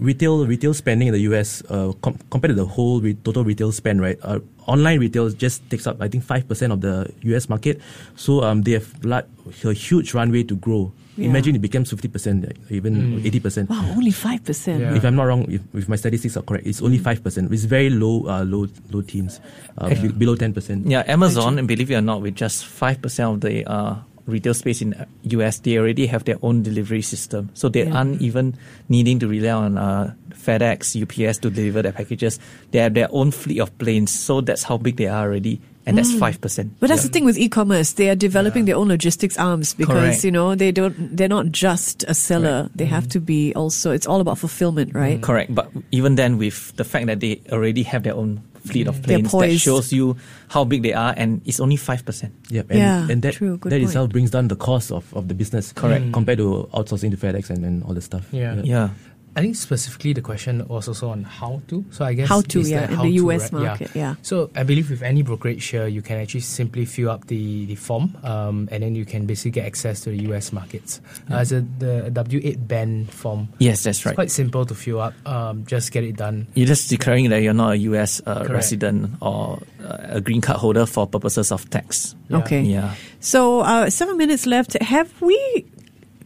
retail 0.00 0.44
retail 0.46 0.74
spending 0.74 1.08
in 1.08 1.14
the 1.14 1.20
US 1.30 1.62
uh, 1.70 1.92
com- 2.02 2.18
compared 2.30 2.50
to 2.50 2.54
the 2.56 2.66
whole 2.66 3.00
re- 3.00 3.14
total 3.22 3.44
retail 3.44 3.70
spend, 3.70 4.00
right? 4.00 4.18
Uh, 4.22 4.40
online 4.66 4.98
retail 5.00 5.28
just 5.30 5.68
takes 5.70 5.86
up 5.86 6.00
I 6.00 6.08
think 6.08 6.24
five 6.24 6.48
percent 6.48 6.72
of 6.72 6.80
the 6.80 7.10
US 7.34 7.48
market. 7.48 7.80
So 8.16 8.42
um, 8.42 8.62
they 8.62 8.72
have 8.72 8.88
la- 9.04 9.22
a 9.64 9.72
huge 9.72 10.14
runway 10.14 10.42
to 10.44 10.56
grow. 10.56 10.92
Yeah. 11.16 11.28
Imagine 11.30 11.54
it 11.54 11.62
becomes 11.62 11.90
fifty 11.90 12.08
percent, 12.08 12.42
even 12.70 13.22
eighty 13.24 13.38
percent. 13.38 13.70
Wow, 13.70 13.86
only 13.94 14.10
five 14.10 14.42
percent. 14.44 14.80
Yeah. 14.82 14.96
If 14.96 15.04
I'm 15.04 15.14
not 15.14 15.24
wrong, 15.30 15.46
if, 15.48 15.60
if 15.72 15.88
my 15.88 15.94
statistics 15.94 16.36
are 16.36 16.42
correct, 16.42 16.66
it's 16.66 16.82
only 16.82 16.98
five 16.98 17.22
percent. 17.22 17.52
It's 17.52 17.64
very 17.70 17.88
low, 17.88 18.26
uh, 18.26 18.42
low, 18.42 18.66
low 18.90 19.00
teens, 19.02 19.38
uh, 19.78 19.90
be- 19.94 20.08
below 20.10 20.34
ten 20.34 20.52
percent. 20.52 20.86
Yeah, 20.90 21.04
Amazon, 21.06 21.58
and 21.60 21.68
believe 21.68 21.88
it 21.90 21.94
or 21.94 22.00
not, 22.00 22.20
with 22.20 22.34
just 22.34 22.64
5% 22.66 22.98
of 23.34 23.40
the 23.42 23.62
uh, 23.70 23.94
retail 24.26 24.54
space 24.54 24.80
in 24.80 24.94
uh, 24.94 25.04
US, 25.22 25.58
they 25.60 25.76
already 25.78 26.06
have 26.06 26.24
their 26.24 26.38
own 26.42 26.62
delivery 26.62 27.02
system. 27.02 27.50
So 27.54 27.68
they 27.68 27.84
Yeah. 27.84 27.94
aren't 27.96 28.22
even 28.22 28.54
needing 28.88 29.18
to 29.20 29.28
rely 29.28 29.50
on 29.52 29.76
uh, 29.78 30.14
FedEx, 30.30 30.96
UPS 30.96 31.38
to 31.38 31.50
deliver 31.50 31.82
their 31.82 31.92
packages. 31.92 32.38
They 32.70 32.78
have 32.78 32.94
their 32.94 33.08
own 33.10 33.30
fleet 33.30 33.58
of 33.60 33.76
planes. 33.78 34.10
So 34.12 34.40
that's 34.40 34.62
how 34.64 34.78
big 34.78 34.96
they 34.96 35.08
are 35.08 35.26
already. 35.28 35.60
And 35.86 35.98
that's 35.98 36.12
mm. 36.12 36.18
5%. 36.18 36.70
But 36.80 36.88
that's 36.88 37.02
the 37.02 37.10
thing 37.10 37.24
with 37.24 37.36
e-commerce; 37.36 37.92
they 37.92 38.08
are 38.08 38.14
developing 38.14 38.64
their 38.64 38.76
own 38.76 38.88
logistics 38.88 39.38
arms 39.38 39.74
because 39.74 39.94
Correct. 39.94 40.24
you 40.24 40.30
know 40.30 40.54
they 40.54 40.72
don't. 40.72 41.14
They're 41.14 41.28
not 41.28 41.52
just 41.52 42.04
a 42.08 42.14
seller; 42.14 42.70
they 42.74 42.86
have 42.86 43.04
mm-hmm. 43.04 43.10
to 43.10 43.20
be 43.20 43.54
also. 43.54 43.90
It's 43.90 44.06
all 44.06 44.20
about 44.20 44.38
fulfillment, 44.38 44.90
mm-hmm. 44.90 44.98
right? 44.98 45.22
Correct. 45.22 45.54
But 45.54 45.70
even 45.92 46.14
then, 46.14 46.38
with 46.38 46.74
the 46.76 46.84
fact 46.84 47.06
that 47.06 47.20
they 47.20 47.42
already 47.52 47.82
have 47.82 48.02
their 48.02 48.14
own 48.14 48.42
fleet 48.64 48.86
of 48.86 48.96
mm. 48.96 49.28
planes, 49.28 49.32
that 49.32 49.58
shows 49.58 49.92
you 49.92 50.16
how 50.48 50.64
big 50.64 50.82
they 50.82 50.92
are. 50.92 51.14
And 51.16 51.42
it's 51.44 51.60
only 51.60 51.76
5%. 51.76 52.30
Yep, 52.48 52.70
and, 52.70 52.78
Yeah, 52.78 53.08
and 53.10 53.22
that 53.22 53.34
true, 53.34 53.58
good 53.58 53.70
that 53.70 53.76
point. 53.76 53.84
itself 53.84 54.10
brings 54.10 54.30
down 54.30 54.48
the 54.48 54.56
cost 54.56 54.90
of, 54.90 55.12
of 55.14 55.28
the 55.28 55.34
business, 55.34 55.72
Correct. 55.72 56.12
compared 56.12 56.38
to 56.38 56.44
mm. 56.44 56.70
outsourcing 56.70 57.10
to 57.10 57.16
FedEx 57.16 57.50
and, 57.50 57.64
and 57.64 57.84
all 57.84 57.94
the 57.94 58.00
stuff. 58.00 58.26
Yeah. 58.32 58.60
Yeah. 58.64 58.90
I 59.36 59.40
think 59.40 59.56
specifically 59.56 60.12
the 60.12 60.20
question 60.22 60.66
was 60.68 60.86
also 60.86 61.08
on 61.10 61.24
how 61.24 61.60
to. 61.68 61.84
So 61.90 62.04
I 62.04 62.14
guess 62.14 62.28
How 62.28 62.40
to, 62.40 62.60
is 62.60 62.70
yeah, 62.70 62.80
that 62.80 62.90
in 62.90 62.96
how 62.96 63.02
the 63.02 63.10
to, 63.18 63.24
US 63.26 63.52
right? 63.52 63.62
market, 63.64 63.90
yeah. 63.94 64.14
So 64.22 64.50
I 64.54 64.62
believe 64.62 64.90
with 64.90 65.02
any 65.02 65.22
brokerage 65.22 65.64
here, 65.64 65.86
you 65.88 66.02
can 66.02 66.20
actually 66.20 66.40
simply 66.40 66.84
fill 66.84 67.10
up 67.10 67.26
the, 67.26 67.66
the 67.66 67.74
form, 67.74 68.16
um, 68.22 68.68
and 68.70 68.82
then 68.82 68.94
you 68.94 69.04
can 69.04 69.26
basically 69.26 69.50
get 69.50 69.66
access 69.66 70.00
to 70.02 70.10
the 70.10 70.18
US 70.32 70.52
markets. 70.52 71.00
Uh, 71.30 71.38
it's 71.38 71.50
a, 71.52 71.62
the 71.78 72.10
W-8BEN 72.12 73.08
form. 73.10 73.48
Yes, 73.58 73.82
that's 73.82 73.98
It's 73.98 74.06
right. 74.06 74.14
quite 74.14 74.30
simple 74.30 74.64
to 74.66 74.74
fill 74.74 75.00
up. 75.00 75.14
Um, 75.26 75.64
just 75.66 75.90
get 75.90 76.04
it 76.04 76.16
done. 76.16 76.46
You're 76.54 76.68
just 76.68 76.88
declaring 76.88 77.28
that 77.30 77.42
you're 77.42 77.54
not 77.54 77.72
a 77.72 77.76
US 77.78 78.20
uh, 78.26 78.46
resident 78.48 79.10
or 79.20 79.58
uh, 79.82 79.96
a 80.10 80.20
green 80.20 80.40
card 80.42 80.58
holder 80.60 80.86
for 80.86 81.06
purposes 81.06 81.50
of 81.50 81.68
tax. 81.70 82.14
Yeah. 82.28 82.38
Okay. 82.38 82.62
Yeah. 82.62 82.94
So 83.20 83.60
uh, 83.60 83.90
seven 83.90 84.16
minutes 84.16 84.46
left. 84.46 84.80
Have 84.80 85.10
we 85.20 85.66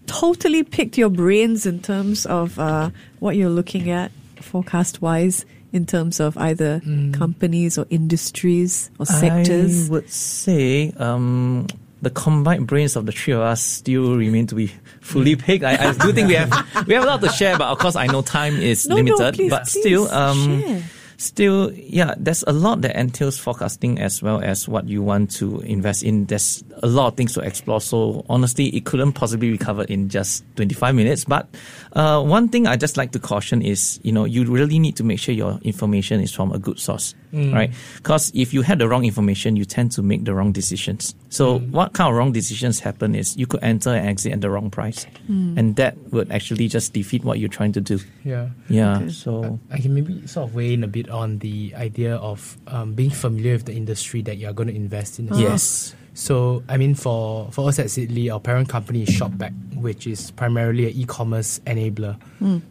totally 0.08 0.64
picked 0.64 0.98
your 0.98 1.10
brains 1.10 1.66
in 1.66 1.80
terms 1.80 2.26
of 2.26 2.58
uh, 2.58 2.90
what 3.20 3.36
you're 3.36 3.50
looking 3.50 3.90
at 3.90 4.10
forecast 4.40 5.00
wise? 5.00 5.44
In 5.70 5.84
terms 5.84 6.18
of 6.18 6.34
either 6.38 6.80
companies 7.12 7.76
or 7.76 7.84
industries 7.90 8.90
or 8.98 9.04
sectors, 9.04 9.90
I 9.90 9.92
would 9.92 10.08
say 10.10 10.92
um, 10.96 11.66
the 12.00 12.08
combined 12.08 12.66
brains 12.66 12.96
of 12.96 13.04
the 13.04 13.12
three 13.12 13.34
of 13.34 13.40
us 13.42 13.60
still 13.60 14.16
remain 14.16 14.46
to 14.46 14.54
be 14.54 14.72
fully 15.02 15.36
picked. 15.36 15.64
I, 15.64 15.90
I 15.90 15.92
do 15.92 16.10
think 16.12 16.28
we 16.28 16.34
have 16.36 16.50
we 16.86 16.94
have 16.94 17.02
a 17.04 17.06
lot 17.06 17.20
to 17.20 17.28
share, 17.28 17.58
but 17.58 17.68
of 17.68 17.78
course 17.78 17.96
I 17.96 18.06
know 18.06 18.22
time 18.22 18.56
is 18.56 18.86
No, 18.88 18.96
no, 18.96 19.02
limited. 19.14 19.34
please, 19.34 19.50
but 19.50 19.64
please 19.64 19.80
still, 19.82 20.10
um, 20.10 20.62
share. 20.62 20.82
Still, 21.18 21.72
yeah, 21.72 22.14
there's 22.16 22.42
a 22.46 22.52
lot 22.52 22.80
that 22.80 22.96
entails 22.98 23.38
forecasting 23.38 23.98
as 23.98 24.22
well 24.22 24.40
as 24.40 24.68
what 24.68 24.88
you 24.88 25.02
want 25.02 25.30
to 25.32 25.60
invest 25.60 26.02
in. 26.02 26.24
There's 26.26 26.64
a 26.82 26.86
lot 26.86 27.08
of 27.08 27.16
things 27.16 27.34
to 27.34 27.40
explore. 27.40 27.80
So 27.80 28.24
honestly, 28.28 28.66
it 28.68 28.84
couldn't 28.86 29.12
possibly 29.12 29.50
be 29.50 29.58
covered 29.58 29.90
in 29.90 30.08
just 30.08 30.44
25 30.56 30.94
minutes. 30.94 31.24
But 31.24 31.48
uh, 31.92 32.22
one 32.22 32.48
thing 32.48 32.66
I 32.66 32.76
just 32.76 32.96
like 32.96 33.12
to 33.12 33.18
caution 33.18 33.60
is, 33.62 34.00
you 34.02 34.12
know, 34.12 34.24
you 34.24 34.44
really 34.44 34.78
need 34.78 34.96
to 34.96 35.04
make 35.04 35.18
sure 35.18 35.34
your 35.34 35.58
information 35.62 36.20
is 36.20 36.32
from 36.32 36.52
a 36.52 36.58
good 36.58 36.78
source, 36.78 37.14
Mm. 37.32 37.54
right? 37.54 37.70
Because 37.96 38.32
if 38.34 38.54
you 38.54 38.62
have 38.62 38.78
the 38.78 38.88
wrong 38.88 39.04
information, 39.04 39.56
you 39.56 39.64
tend 39.64 39.92
to 39.92 40.02
make 40.02 40.24
the 40.24 40.34
wrong 40.34 40.52
decisions. 40.52 41.14
So 41.28 41.58
mm. 41.58 41.70
what 41.70 41.92
kind 41.92 42.10
of 42.10 42.16
wrong 42.16 42.32
decisions 42.32 42.80
happen 42.80 43.14
is 43.14 43.36
you 43.36 43.46
could 43.46 43.62
enter 43.62 43.90
and 43.90 44.08
exit 44.08 44.32
at 44.32 44.40
the 44.40 44.50
wrong 44.50 44.70
price, 44.70 45.06
mm. 45.30 45.58
and 45.58 45.76
that 45.76 45.96
would 46.10 46.30
actually 46.32 46.68
just 46.68 46.92
defeat 46.92 47.24
what 47.24 47.38
you're 47.38 47.48
trying 47.48 47.72
to 47.72 47.80
do. 47.80 48.00
Yeah. 48.24 48.48
Yeah. 48.68 49.08
So 49.08 49.58
I 49.70 49.78
can 49.78 49.94
maybe 49.94 50.26
sort 50.26 50.48
of 50.48 50.54
weigh 50.54 50.74
in 50.74 50.84
a 50.84 50.88
bit 50.88 51.10
on 51.10 51.38
the 51.38 51.74
idea 51.76 52.16
of 52.16 52.56
um, 52.66 52.94
being 52.94 53.10
familiar 53.10 53.54
with 53.54 53.66
the 53.66 53.74
industry 53.74 54.22
that 54.22 54.38
you're 54.38 54.52
going 54.52 54.68
to 54.68 54.76
invest 54.76 55.18
in. 55.18 55.28
as 55.30 55.38
well. 55.38 55.98
So, 56.18 56.64
I 56.68 56.78
mean, 56.78 56.96
for, 56.96 57.48
for 57.52 57.68
us 57.68 57.78
at 57.78 57.86
Seedly, 57.86 58.28
our 58.32 58.40
parent 58.40 58.68
company 58.68 59.04
is 59.04 59.08
Shopback, 59.08 59.54
which 59.76 60.04
is 60.04 60.32
primarily 60.32 60.86
an 60.90 60.96
e-commerce 60.96 61.60
enabler. 61.60 62.16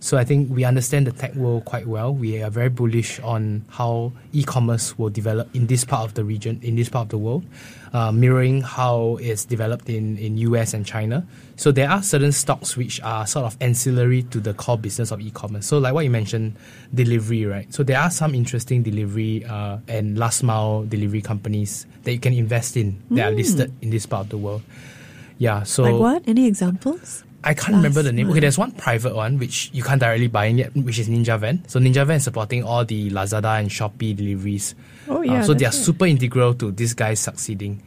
So 0.01 0.17
I 0.17 0.25
think 0.25 0.49
we 0.49 0.65
understand 0.65 1.07
the 1.07 1.13
tech 1.13 1.33
world 1.33 1.63
quite 1.63 1.87
well. 1.87 2.13
We 2.13 2.41
are 2.43 2.49
very 2.49 2.69
bullish 2.69 3.21
on 3.21 3.63
how 3.69 4.11
e-commerce 4.33 4.97
will 4.97 5.09
develop 5.09 5.53
in 5.55 5.67
this 5.67 5.85
part 5.85 6.03
of 6.03 6.13
the 6.15 6.25
region, 6.25 6.59
in 6.61 6.75
this 6.75 6.89
part 6.89 7.05
of 7.05 7.09
the 7.09 7.17
world, 7.17 7.45
uh, 7.93 8.11
mirroring 8.11 8.61
how 8.61 9.17
it's 9.21 9.45
developed 9.45 9.89
in, 9.89 10.17
in 10.17 10.37
US 10.39 10.73
and 10.73 10.85
China. 10.85 11.25
So 11.55 11.71
there 11.71 11.89
are 11.89 12.03
certain 12.03 12.33
stocks 12.33 12.77
which 12.77 13.01
are 13.01 13.25
sort 13.25 13.45
of 13.45 13.57
ancillary 13.61 14.23
to 14.23 14.39
the 14.39 14.53
core 14.53 14.77
business 14.77 15.09
of 15.11 15.21
e-commerce. 15.21 15.65
So 15.65 15.79
like 15.79 15.93
what 15.93 16.03
you 16.03 16.11
mentioned, 16.11 16.55
delivery, 16.93 17.45
right? 17.45 17.73
So 17.73 17.83
there 17.83 17.99
are 17.99 18.11
some 18.11 18.35
interesting 18.35 18.83
delivery 18.83 19.43
uh, 19.45 19.79
and 19.87 20.17
last 20.17 20.43
mile 20.43 20.83
delivery 20.83 21.21
companies 21.21 21.85
that 22.03 22.13
you 22.13 22.19
can 22.19 22.33
invest 22.33 22.77
in 22.77 23.01
that 23.11 23.33
are 23.33 23.35
listed 23.37 23.71
in 23.81 23.89
this 23.89 24.05
part 24.05 24.25
of 24.25 24.29
the 24.29 24.37
world. 24.37 24.61
Yeah, 25.37 25.63
so 25.63 25.83
like 25.83 25.93
what? 25.95 26.23
Any 26.27 26.47
examples? 26.47 27.23
I 27.43 27.53
can't 27.53 27.75
remember 27.77 28.01
the 28.01 28.11
name. 28.11 28.29
Okay, 28.31 28.39
there's 28.41 28.57
one 28.57 28.71
private 28.71 29.15
one 29.15 29.37
which 29.37 29.69
you 29.71 29.83
can't 29.83 30.01
directly 30.01 30.27
buy 30.27 30.45
in 30.45 30.57
yet, 30.57 30.75
which 30.75 30.97
is 30.99 31.07
Ninja 31.07 31.39
Van. 31.39 31.63
So 31.67 31.79
Ninja 31.79 32.05
Van 32.05 32.17
is 32.17 32.23
supporting 32.25 32.63
all 32.63 32.83
the 32.83 33.11
Lazada 33.11 33.59
and 33.59 33.69
Shopee 33.69 34.15
deliveries. 34.17 34.73
Oh 35.07 35.19
Uh, 35.19 35.21
yeah, 35.21 35.41
so 35.43 35.53
they 35.53 35.65
are 35.65 35.71
super 35.71 36.05
integral 36.07 36.55
to 36.55 36.71
this 36.71 36.93
guy 36.93 37.13
succeeding. 37.13 37.81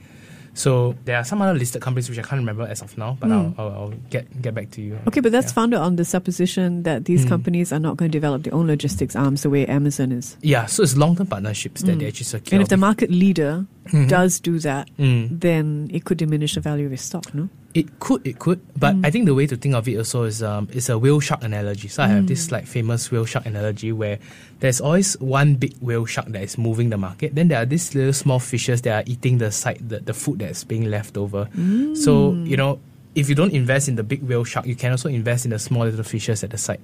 So 0.55 0.95
there 1.05 1.17
are 1.17 1.25
some 1.25 1.41
other 1.43 1.55
listed 1.59 1.81
companies 1.81 2.09
which 2.09 2.19
I 2.19 2.23
can't 2.23 2.41
remember 2.41 2.65
as 2.65 2.83
of 2.83 2.97
now, 2.99 3.17
but 3.21 3.31
I'll, 3.31 3.55
I'll, 3.57 3.69
I'll 3.71 3.93
get 4.11 4.43
get 4.43 4.55
back 4.55 4.71
to 4.73 4.83
you. 4.83 4.97
Hmm. 4.97 5.09
Okay, 5.09 5.21
but 5.21 5.33
that's 5.33 5.49
yeah. 5.49 5.55
founded 5.55 5.79
on 5.79 5.97
the 5.97 6.05
supposition 6.05 6.83
that 6.83 7.05
these 7.05 7.25
companies 7.25 7.73
are 7.73 7.79
not 7.81 7.97
going 7.97 8.11
to 8.11 8.17
develop 8.17 8.43
their 8.43 8.55
own 8.55 8.67
logistics 8.67 9.15
arms 9.17 9.43
the 9.43 9.51
way 9.51 9.67
Amazon 9.67 10.13
is. 10.13 10.37
Yeah, 10.43 10.67
so 10.67 10.83
it's 10.83 10.97
long 10.97 11.17
term 11.17 11.27
partnerships 11.29 11.83
that 11.83 11.99
they 11.99 12.09
actually 12.09 12.25
secure. 12.25 12.51
Hmm. 12.51 12.55
And 12.57 12.63
if 12.63 12.69
the 12.69 12.77
market 12.77 13.11
leader 13.11 13.67
Mhm. 13.89 14.09
does 14.09 14.39
do 14.41 14.59
that, 14.61 14.89
Mm. 14.99 15.41
then 15.41 15.89
it 15.93 16.05
could 16.05 16.19
diminish 16.19 16.55
the 16.55 16.61
value 16.61 16.85
of 16.85 16.91
his 16.93 17.01
stock, 17.01 17.35
no? 17.35 17.49
It 17.73 18.01
could, 18.01 18.27
it 18.27 18.41
could, 18.41 18.61
but 18.79 18.97
Mm. 18.97 19.07
I 19.07 19.11
think 19.11 19.27
the 19.27 19.35
way 19.35 19.47
to 19.47 19.57
think 19.57 19.77
of 19.77 19.87
it 19.87 19.97
also 19.97 20.25
is 20.25 20.43
um, 20.43 20.67
it's 20.73 20.89
a 20.89 20.99
whale 20.99 21.21
shark 21.21 21.45
analogy. 21.45 21.87
So 21.87 22.03
I 22.03 22.09
have 22.09 22.27
this 22.27 22.51
like 22.51 22.67
famous 22.67 23.13
whale 23.13 23.25
shark 23.27 23.47
analogy 23.47 23.93
where 23.93 24.19
there's 24.59 24.81
always 24.81 25.15
one 25.21 25.55
big 25.55 25.77
whale 25.81 26.05
shark 26.05 26.27
that 26.29 26.43
is 26.43 26.59
moving 26.59 26.91
the 26.91 26.97
market. 26.99 27.37
Then 27.37 27.47
there 27.47 27.63
are 27.63 27.67
these 27.67 27.95
little 27.95 28.13
small 28.13 28.41
fishes 28.41 28.83
that 28.83 29.07
are 29.07 29.11
eating 29.11 29.39
the 29.39 29.53
side, 29.53 29.79
the, 29.89 30.01
the 30.01 30.15
food 30.15 30.41
that's 30.41 30.65
being 30.65 30.91
left 30.91 31.17
over. 31.17 31.49
So 31.95 32.33
you 32.45 32.57
know, 32.57 32.81
if 33.15 33.29
you 33.29 33.35
don't 33.35 33.53
invest 33.53 33.89
in 33.89 33.95
the 33.95 34.03
big 34.03 34.23
whale 34.23 34.43
shark, 34.45 34.67
you 34.67 34.75
can 34.75 34.91
also 34.91 35.09
invest 35.09 35.45
in 35.45 35.51
the 35.51 35.59
small 35.59 35.85
little 35.85 36.03
fishes 36.03 36.43
at 36.43 36.51
the 36.51 36.59
side. 36.59 36.81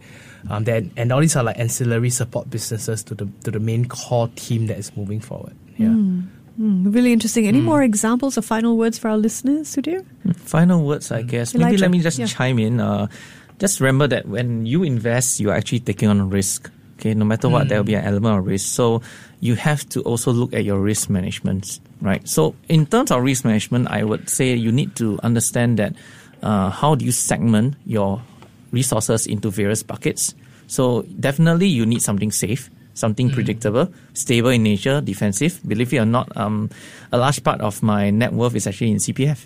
Um, 0.49 0.65
then 0.65 0.93
and 0.97 1.11
all 1.11 1.21
these 1.21 1.35
are 1.35 1.43
like 1.43 1.59
ancillary 1.59 2.11
support 2.11 2.49
businesses 2.49 3.03
to 3.05 3.15
the 3.15 3.27
to 3.43 3.51
the 3.51 3.59
main 3.61 3.87
core 3.87 4.31
team 4.37 4.69
that 4.69 4.79
is 4.79 4.97
moving 4.97 5.19
forward. 5.19 5.57
Yeah. 5.77 5.89
Mm, 5.89 6.29
really 6.59 7.13
interesting. 7.13 7.47
Any 7.47 7.61
more 7.61 7.83
examples 7.83 8.39
or 8.39 8.43
final 8.43 8.77
words 8.77 8.99
for 8.99 9.09
our 9.09 9.17
listeners, 9.17 9.75
Sudhir? 9.75 10.05
Final 10.37 10.85
words, 10.85 11.13
I 11.13 11.23
guess. 11.23 11.55
Maybe 11.55 11.77
let 11.77 11.91
me 11.91 12.01
just 12.01 12.19
yeah. 12.19 12.27
chime 12.27 12.59
in. 12.59 12.81
Uh, 12.81 13.09
just 13.59 13.81
remember 13.81 14.07
that 14.09 14.27
when 14.29 14.67
you 14.67 14.83
invest, 14.83 15.41
you 15.41 15.51
are 15.51 15.55
actually 15.55 15.81
taking 15.81 16.09
on 16.09 16.21
a 16.21 16.27
risk. 16.27 16.71
Okay, 16.99 17.13
no 17.13 17.27
matter 17.27 17.49
what, 17.49 17.69
there 17.69 17.79
will 17.79 17.85
be 17.85 17.95
an 17.95 18.05
element 18.05 18.39
of 18.39 18.47
risk. 18.47 18.75
So 18.75 19.03
you 19.41 19.55
have 19.55 19.87
to 19.91 20.01
also 20.03 20.33
look 20.33 20.55
at 20.55 20.65
your 20.65 20.81
risk 20.81 21.11
management, 21.11 21.79
right? 22.01 22.27
So 22.27 22.55
in 22.69 22.87
terms 22.87 23.11
of 23.11 23.23
risk 23.23 23.45
management, 23.45 23.89
I 23.89 24.03
would 24.03 24.31
say 24.31 24.55
you 24.55 24.73
need 24.73 24.97
to 24.97 25.21
understand 25.23 25.79
that 25.79 25.95
uh, 26.43 26.71
how 26.71 26.95
do 26.95 27.05
you 27.05 27.13
segment 27.13 27.77
your 27.85 28.23
resources 28.73 29.27
into 29.27 29.51
various 29.51 29.83
buckets. 29.83 30.35
So 30.67 31.03
definitely 31.21 31.69
you 31.69 31.87
need 31.87 32.03
something 32.03 32.33
safe, 32.33 32.71
something 32.97 33.31
predictable, 33.31 33.93
stable 34.15 34.49
in 34.51 34.65
nature, 34.65 35.01
defensive. 35.01 35.61
Believe 35.69 35.93
it 35.93 35.99
or 35.99 36.07
not, 36.09 36.35
um, 36.37 36.71
a 37.13 37.19
large 37.19 37.45
part 37.45 37.61
of 37.61 37.83
my 37.85 38.11
net 38.11 38.33
worth 38.33 38.57
is 38.57 38.67
actually 38.67 38.91
in 38.91 38.97
CPF, 38.97 39.39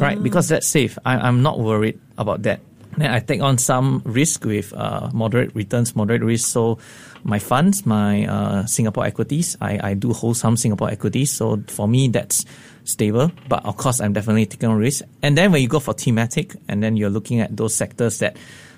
right? 0.00 0.22
Because 0.22 0.48
that's 0.48 0.66
safe. 0.66 0.96
I, 1.04 1.18
I'm 1.18 1.42
not 1.42 1.58
worried 1.58 2.00
about 2.16 2.42
that. 2.44 2.60
Then 2.96 3.10
I 3.10 3.20
take 3.20 3.40
on 3.40 3.58
some 3.58 4.02
risk 4.04 4.44
with 4.44 4.72
uh, 4.74 5.10
moderate 5.12 5.54
returns, 5.54 5.96
moderate 5.96 6.22
risk. 6.22 6.48
So 6.48 6.78
my 7.24 7.38
funds, 7.38 7.86
my 7.86 8.26
uh, 8.26 8.66
Singapore 8.66 9.06
equities, 9.06 9.56
I, 9.60 9.80
I 9.82 9.94
do 9.94 10.12
hold 10.12 10.36
some 10.36 10.56
Singapore 10.56 10.90
equities. 10.90 11.30
So 11.30 11.62
for 11.68 11.88
me, 11.88 12.08
that's 12.08 12.44
stable. 12.84 13.32
But 13.48 13.64
of 13.64 13.76
course, 13.78 14.00
I'm 14.00 14.12
definitely 14.12 14.46
taking 14.46 14.68
on 14.68 14.76
risk. 14.76 15.04
And 15.22 15.38
then 15.38 15.52
when 15.52 15.62
you 15.62 15.68
go 15.68 15.80
for 15.80 15.94
thematic, 15.94 16.54
and 16.68 16.82
then 16.82 16.96
you're 16.96 17.10
looking 17.10 17.40
at 17.40 17.56
those 17.56 17.74
sectors 17.74 18.18
that 18.18 18.36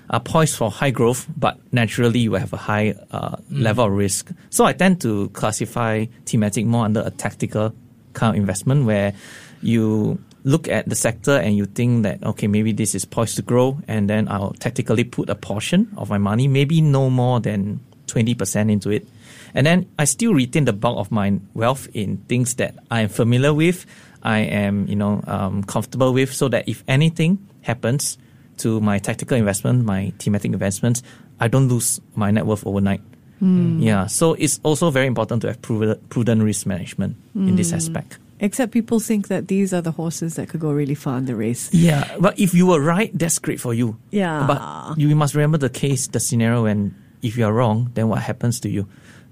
are 0.09 0.19
poised 0.19 0.55
for 0.55 0.69
high 0.69 0.91
growth, 0.91 1.27
but 1.37 1.57
naturally 1.71 2.19
you 2.19 2.33
have 2.33 2.53
a 2.53 2.57
high 2.57 2.95
uh, 3.11 3.37
level 3.49 3.85
of 3.85 3.91
risk. 3.91 4.31
So 4.49 4.65
I 4.65 4.73
tend 4.73 5.01
to 5.01 5.29
classify 5.29 6.05
thematic 6.25 6.65
more 6.65 6.85
under 6.85 7.01
a 7.01 7.11
tactical 7.11 7.73
kind 8.13 8.35
of 8.35 8.39
investment 8.39 8.85
where 8.85 9.13
you 9.61 10.19
look 10.43 10.67
at 10.67 10.87
the 10.87 10.95
sector 10.95 11.31
and 11.31 11.57
you 11.57 11.65
think 11.65 12.03
that 12.03 12.23
okay 12.23 12.47
maybe 12.47 12.71
this 12.71 12.93
is 12.93 13.03
poised 13.03 13.35
to 13.35 13.41
grow 13.41 13.79
and 13.87 14.09
then 14.09 14.27
I'll 14.29 14.53
tactically 14.53 15.03
put 15.03 15.29
a 15.29 15.35
portion 15.35 15.91
of 15.97 16.09
my 16.09 16.19
money 16.19 16.47
maybe 16.47 16.81
no 16.81 17.09
more 17.09 17.39
than 17.39 17.81
20% 18.07 18.71
into 18.71 18.91
it 18.91 19.07
and 19.55 19.65
then 19.65 19.89
I 19.97 20.05
still 20.05 20.33
retain 20.33 20.65
the 20.65 20.73
bulk 20.73 20.99
of 20.99 21.11
my 21.11 21.39
wealth 21.55 21.87
in 21.93 22.17
things 22.29 22.55
that 22.55 22.75
I 22.91 23.01
am 23.01 23.09
familiar 23.09 23.53
with 23.53 23.87
I 24.21 24.39
am 24.39 24.87
you 24.87 24.95
know 24.95 25.23
um, 25.25 25.63
comfortable 25.63 26.13
with 26.13 26.31
so 26.31 26.47
that 26.49 26.69
if 26.69 26.83
anything 26.87 27.39
happens 27.61 28.19
to 28.57 28.79
my 28.81 28.99
tactical 28.99 29.37
investment 29.37 29.85
my 29.85 30.11
thematic 30.19 30.51
investments 30.51 31.03
I 31.39 31.47
don't 31.47 31.67
lose 31.67 31.99
my 32.15 32.31
net 32.31 32.45
worth 32.45 32.65
overnight 32.65 33.01
yeah 33.41 34.07
so 34.07 34.33
it's 34.33 34.59
also 34.63 34.89
very 34.89 35.07
important 35.07 35.41
to 35.41 35.47
have 35.49 35.61
prudent, 35.61 36.41
risk 36.41 36.65
management 36.65 37.17
in 37.35 37.55
this 37.57 37.73
aspect 37.73 38.17
Except 38.39 38.73
people 38.73 38.99
think 38.99 39.29
that 39.29 39.47
these 39.47 39.73
are 39.73 39.81
the 39.81 39.91
horses 39.91 40.35
that 40.35 40.49
could 40.49 40.59
go 40.59 40.71
really 40.71 40.93
far 40.93 41.17
in 41.17 41.25
the 41.25 41.35
race. 41.35 41.73
Yeah, 41.73 42.17
but 42.19 42.37
if 42.37 42.53
you 42.53 42.67
were 42.67 42.81
right, 42.81 43.09
that's 43.17 43.39
great 43.39 43.61
for 43.61 43.73
you. 43.73 43.97
Yeah. 44.11 44.45
But 44.45 44.97
you 44.97 45.15
must 45.15 45.35
remember 45.35 45.57
the 45.57 45.69
case, 45.69 46.07
the 46.07 46.19
scenario 46.19 46.63
when 46.63 46.93
if 47.21 47.37
you 47.37 47.45
are 47.45 47.53
wrong, 47.53 47.91
then 47.93 48.09
what 48.09 48.21
happens 48.21 48.59
to 48.61 48.69
you? 48.69 48.87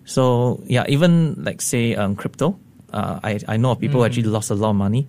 So 0.06 0.64
yeah, 0.66 0.86
even 0.88 1.44
like 1.44 1.62
say 1.62 1.96
um, 1.96 2.16
crypto, 2.16 2.58
uh, 2.94 3.20
I 3.22 3.40
I 3.48 3.58
know 3.58 3.72
of 3.72 3.80
people 3.80 4.00
who 4.00 4.06
actually 4.06 4.24
lost 4.24 4.52
a 4.52 4.56
lot 4.56 4.70
of 4.70 4.78
money 4.78 5.06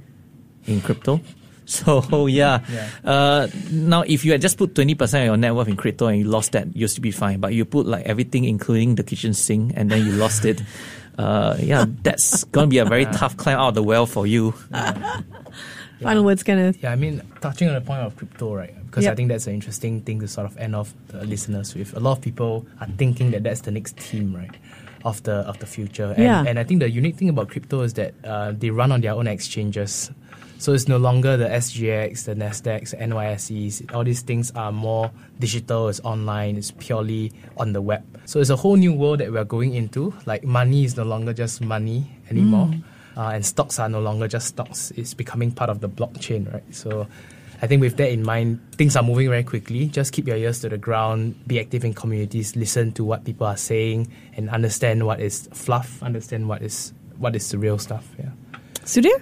in 0.67 0.81
crypto. 0.81 1.21
So 1.71 2.27
yeah, 2.27 2.61
Uh, 3.05 3.49
now 3.71 4.03
if 4.03 4.25
you 4.25 4.33
had 4.33 4.41
just 4.43 4.59
put 4.59 4.75
twenty 4.75 4.95
percent 4.95 5.23
of 5.23 5.27
your 5.27 5.37
net 5.37 5.55
worth 5.55 5.69
in 5.69 5.77
crypto 5.77 6.07
and 6.09 6.19
you 6.19 6.25
lost 6.25 6.53
that, 6.53 6.77
you 6.77 6.87
still 6.89 7.03
be 7.03 7.11
fine. 7.11 7.41
But 7.41 7.55
you 7.55 7.65
put 7.65 7.87
like 7.87 8.05
everything, 8.05 8.45
including 8.45 8.97
the 8.97 9.03
kitchen 9.03 9.33
sink, 9.35 9.73
and 9.75 9.91
then 9.91 10.05
you 10.07 10.13
lost 10.13 10.45
it. 10.45 10.61
Uh, 11.17 11.57
yeah, 11.61 11.85
that's 12.03 12.43
gonna 12.51 12.67
be 12.67 12.79
a 12.79 12.85
very 12.85 13.05
tough 13.07 13.37
climb 13.37 13.57
out 13.57 13.69
of 13.69 13.75
the 13.77 13.83
well 13.85 14.05
for 14.05 14.27
you. 14.27 14.51
Final 16.03 16.25
words, 16.25 16.43
Kenneth. 16.43 16.83
Yeah, 16.83 16.91
I 16.91 16.97
mean, 16.97 17.23
touching 17.41 17.69
on 17.69 17.75
the 17.75 17.81
point 17.81 18.01
of 18.03 18.17
crypto, 18.17 18.53
right? 18.55 18.75
Because 18.87 19.05
Yep. 19.05 19.13
I 19.13 19.15
think 19.17 19.29
that's 19.29 19.47
an 19.47 19.55
interesting 19.55 20.01
thing 20.03 20.19
to 20.21 20.29
sort 20.29 20.45
of 20.47 20.57
end 20.59 20.75
off 20.75 20.93
the 21.09 21.25
listeners 21.25 21.75
with. 21.75 21.97
A 21.97 22.01
lot 22.01 22.19
of 22.19 22.21
people 22.21 22.67
are 22.81 22.89
thinking 22.99 23.31
that 23.31 23.45
that's 23.45 23.61
the 23.63 23.71
next 23.71 23.97
team, 23.97 24.35
right, 24.35 24.51
of 25.05 25.23
the 25.23 25.35
of 25.47 25.59
the 25.61 25.67
future. 25.67 26.13
And, 26.17 26.25
Yeah. 26.25 26.45
and 26.47 26.59
I 26.59 26.65
think 26.65 26.81
the 26.81 26.91
unique 26.91 27.15
thing 27.17 27.29
about 27.29 27.49
crypto 27.49 27.83
is 27.83 27.95
that 27.95 28.15
uh, 28.25 28.51
they 28.53 28.71
run 28.71 28.91
on 28.93 29.01
their 29.01 29.13
own 29.15 29.27
exchanges. 29.29 30.11
So 30.59 30.73
it's 30.73 30.89
no 30.89 30.97
longer 30.97 31.37
the 31.37 31.47
SGX, 31.47 32.25
the 32.25 32.35
Nasdaq, 32.35 32.91
the 32.91 32.97
NYSEs. 32.97 33.95
All 33.95 34.05
these 34.05 34.23
things 34.23 34.51
are 34.53 34.73
more 34.73 35.11
digital. 35.39 35.89
It's 35.89 36.01
online. 36.01 36.57
It's 36.57 36.71
purely 36.71 37.33
on 37.57 37.73
the 37.73 37.83
web. 37.83 38.05
So 38.25 38.41
it's 38.41 38.51
a 38.51 38.57
whole 38.57 38.77
new 38.77 38.93
world 38.93 39.21
that 39.21 39.33
we're 39.33 39.45
going 39.45 39.75
into. 39.75 40.15
Like 40.27 40.45
money 40.45 40.85
is 40.85 40.97
no 40.97 41.03
longer 41.03 41.33
just 41.33 41.61
money 41.61 42.11
anymore, 42.31 42.71
uh, 43.17 43.33
and 43.35 43.45
stocks 43.45 43.79
are 43.79 43.89
no 43.89 44.01
longer 44.01 44.29
just 44.29 44.49
stocks. 44.49 44.91
It's 44.93 45.13
becoming 45.13 45.53
part 45.53 45.69
of 45.71 45.81
the 45.81 45.89
blockchain, 45.89 46.51
right? 46.53 46.75
So 46.75 47.07
I 47.61 47.67
think 47.67 47.81
with 47.81 47.97
that 47.99 48.11
in 48.11 48.23
mind, 48.23 48.61
things 48.73 48.97
are 48.97 49.03
moving 49.03 49.29
very 49.29 49.45
quickly. 49.45 49.87
Just 49.87 50.13
keep 50.13 50.27
your 50.27 50.37
ears 50.37 50.61
to 50.61 50.69
the 50.69 50.79
ground, 50.79 51.47
be 51.47 51.61
active 51.61 51.85
in 51.85 51.95
communities, 51.95 52.57
listen 52.57 52.93
to 52.93 53.05
what 53.05 53.25
people 53.25 53.47
are 53.47 53.57
saying, 53.57 54.11
and 54.37 54.49
understand 54.51 55.05
what 55.07 55.21
is 55.21 55.49
fluff, 55.53 56.03
understand 56.03 56.49
what 56.49 56.63
is 56.63 56.93
what 57.19 57.37
is 57.37 57.51
the 57.51 57.59
real 57.59 57.79
stuff. 57.79 58.09
Yeah. 58.19 58.31
Sudhir? 58.85 59.17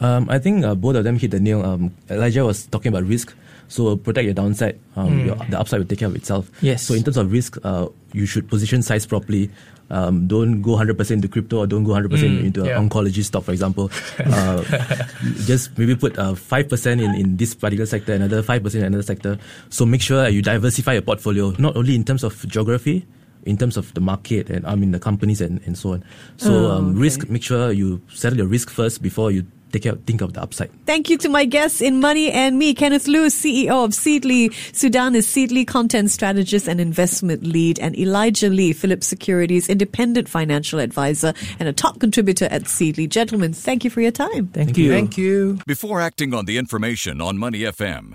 Um, 0.00 0.28
I 0.28 0.38
think 0.38 0.64
uh, 0.64 0.74
both 0.74 0.96
of 0.96 1.04
them 1.04 1.18
hit 1.18 1.30
the 1.30 1.40
nail. 1.40 1.64
Um, 1.64 1.94
Elijah 2.10 2.44
was 2.44 2.66
talking 2.66 2.90
about 2.90 3.04
risk, 3.04 3.34
so 3.68 3.96
protect 3.96 4.24
your 4.24 4.34
downside. 4.34 4.78
Um, 4.96 5.26
your, 5.26 5.36
the 5.48 5.58
upside 5.58 5.80
will 5.80 5.86
take 5.86 6.00
care 6.00 6.08
of 6.08 6.16
itself. 6.16 6.50
Yes. 6.60 6.82
So 6.82 6.94
in 6.94 7.02
terms 7.02 7.16
of 7.16 7.32
risk, 7.32 7.56
uh, 7.64 7.88
you 8.12 8.26
should 8.26 8.48
position 8.48 8.82
size 8.82 9.06
properly. 9.06 9.50
Um, 9.88 10.26
don't 10.26 10.62
go 10.62 10.72
100% 10.72 11.10
into 11.12 11.28
crypto 11.28 11.58
or 11.58 11.66
don't 11.66 11.84
go 11.84 11.92
100% 11.92 12.10
into 12.44 12.64
yeah. 12.64 12.76
oncology 12.76 13.22
stock, 13.22 13.44
for 13.44 13.52
example. 13.52 13.90
Uh, 14.18 14.64
just 15.46 15.78
maybe 15.78 15.94
put 15.94 16.18
uh, 16.18 16.32
5% 16.32 16.92
in, 16.92 17.14
in 17.14 17.36
this 17.36 17.54
particular 17.54 17.86
sector, 17.86 18.12
another 18.12 18.42
5% 18.42 18.74
in 18.74 18.82
another 18.82 19.02
sector. 19.02 19.38
So 19.70 19.86
make 19.86 20.02
sure 20.02 20.28
you 20.28 20.42
diversify 20.42 20.94
your 20.94 21.02
portfolio, 21.02 21.54
not 21.58 21.76
only 21.76 21.94
in 21.94 22.02
terms 22.04 22.24
of 22.24 22.46
geography, 22.48 23.06
in 23.46 23.56
terms 23.56 23.76
of 23.76 23.94
the 23.94 24.00
market 24.00 24.50
and 24.50 24.66
I 24.66 24.74
mean 24.74 24.90
the 24.90 24.98
companies 25.00 25.40
and, 25.40 25.60
and 25.66 25.76
so 25.78 25.92
on. 25.94 26.04
So 26.36 26.52
Oh, 26.52 26.70
um, 26.72 26.90
okay. 26.90 26.98
risk, 27.00 27.28
make 27.28 27.42
sure 27.42 27.72
you 27.72 28.00
settle 28.12 28.38
your 28.38 28.46
risk 28.48 28.70
first 28.70 29.02
before 29.02 29.30
you 29.30 29.46
take 29.72 29.82
care, 29.82 29.94
think 30.06 30.20
of 30.20 30.32
the 30.32 30.40
upside. 30.42 30.70
Thank 30.86 31.10
you 31.10 31.18
to 31.18 31.28
my 31.28 31.44
guests 31.44 31.80
in 31.80 32.00
Money 32.00 32.30
and 32.30 32.58
Me, 32.58 32.72
Kenneth 32.72 33.06
Liu, 33.08 33.26
CEO 33.26 33.84
of 33.84 33.90
Seedly, 33.90 34.54
Sudan 34.74 35.14
is 35.14 35.26
Seedly 35.26 35.66
content 35.66 36.10
strategist 36.10 36.68
and 36.68 36.80
investment 36.80 37.42
lead, 37.42 37.78
and 37.80 37.98
Elijah 37.98 38.48
Lee, 38.48 38.72
Phillips 38.72 39.06
Securities 39.06 39.68
independent 39.68 40.28
financial 40.28 40.78
advisor 40.78 41.34
and 41.58 41.68
a 41.68 41.72
top 41.72 41.98
contributor 41.98 42.46
at 42.46 42.62
Seedly. 42.64 43.08
Gentlemen, 43.08 43.52
thank 43.52 43.84
you 43.84 43.90
for 43.90 44.00
your 44.00 44.12
time. 44.12 44.46
Thank, 44.48 44.78
you. 44.78 44.90
Thank 44.90 45.18
you. 45.18 45.58
Before 45.66 46.00
acting 46.00 46.32
on 46.32 46.44
the 46.46 46.58
information 46.58 47.20
on 47.20 47.36
Money 47.36 47.60
FM, 47.60 48.14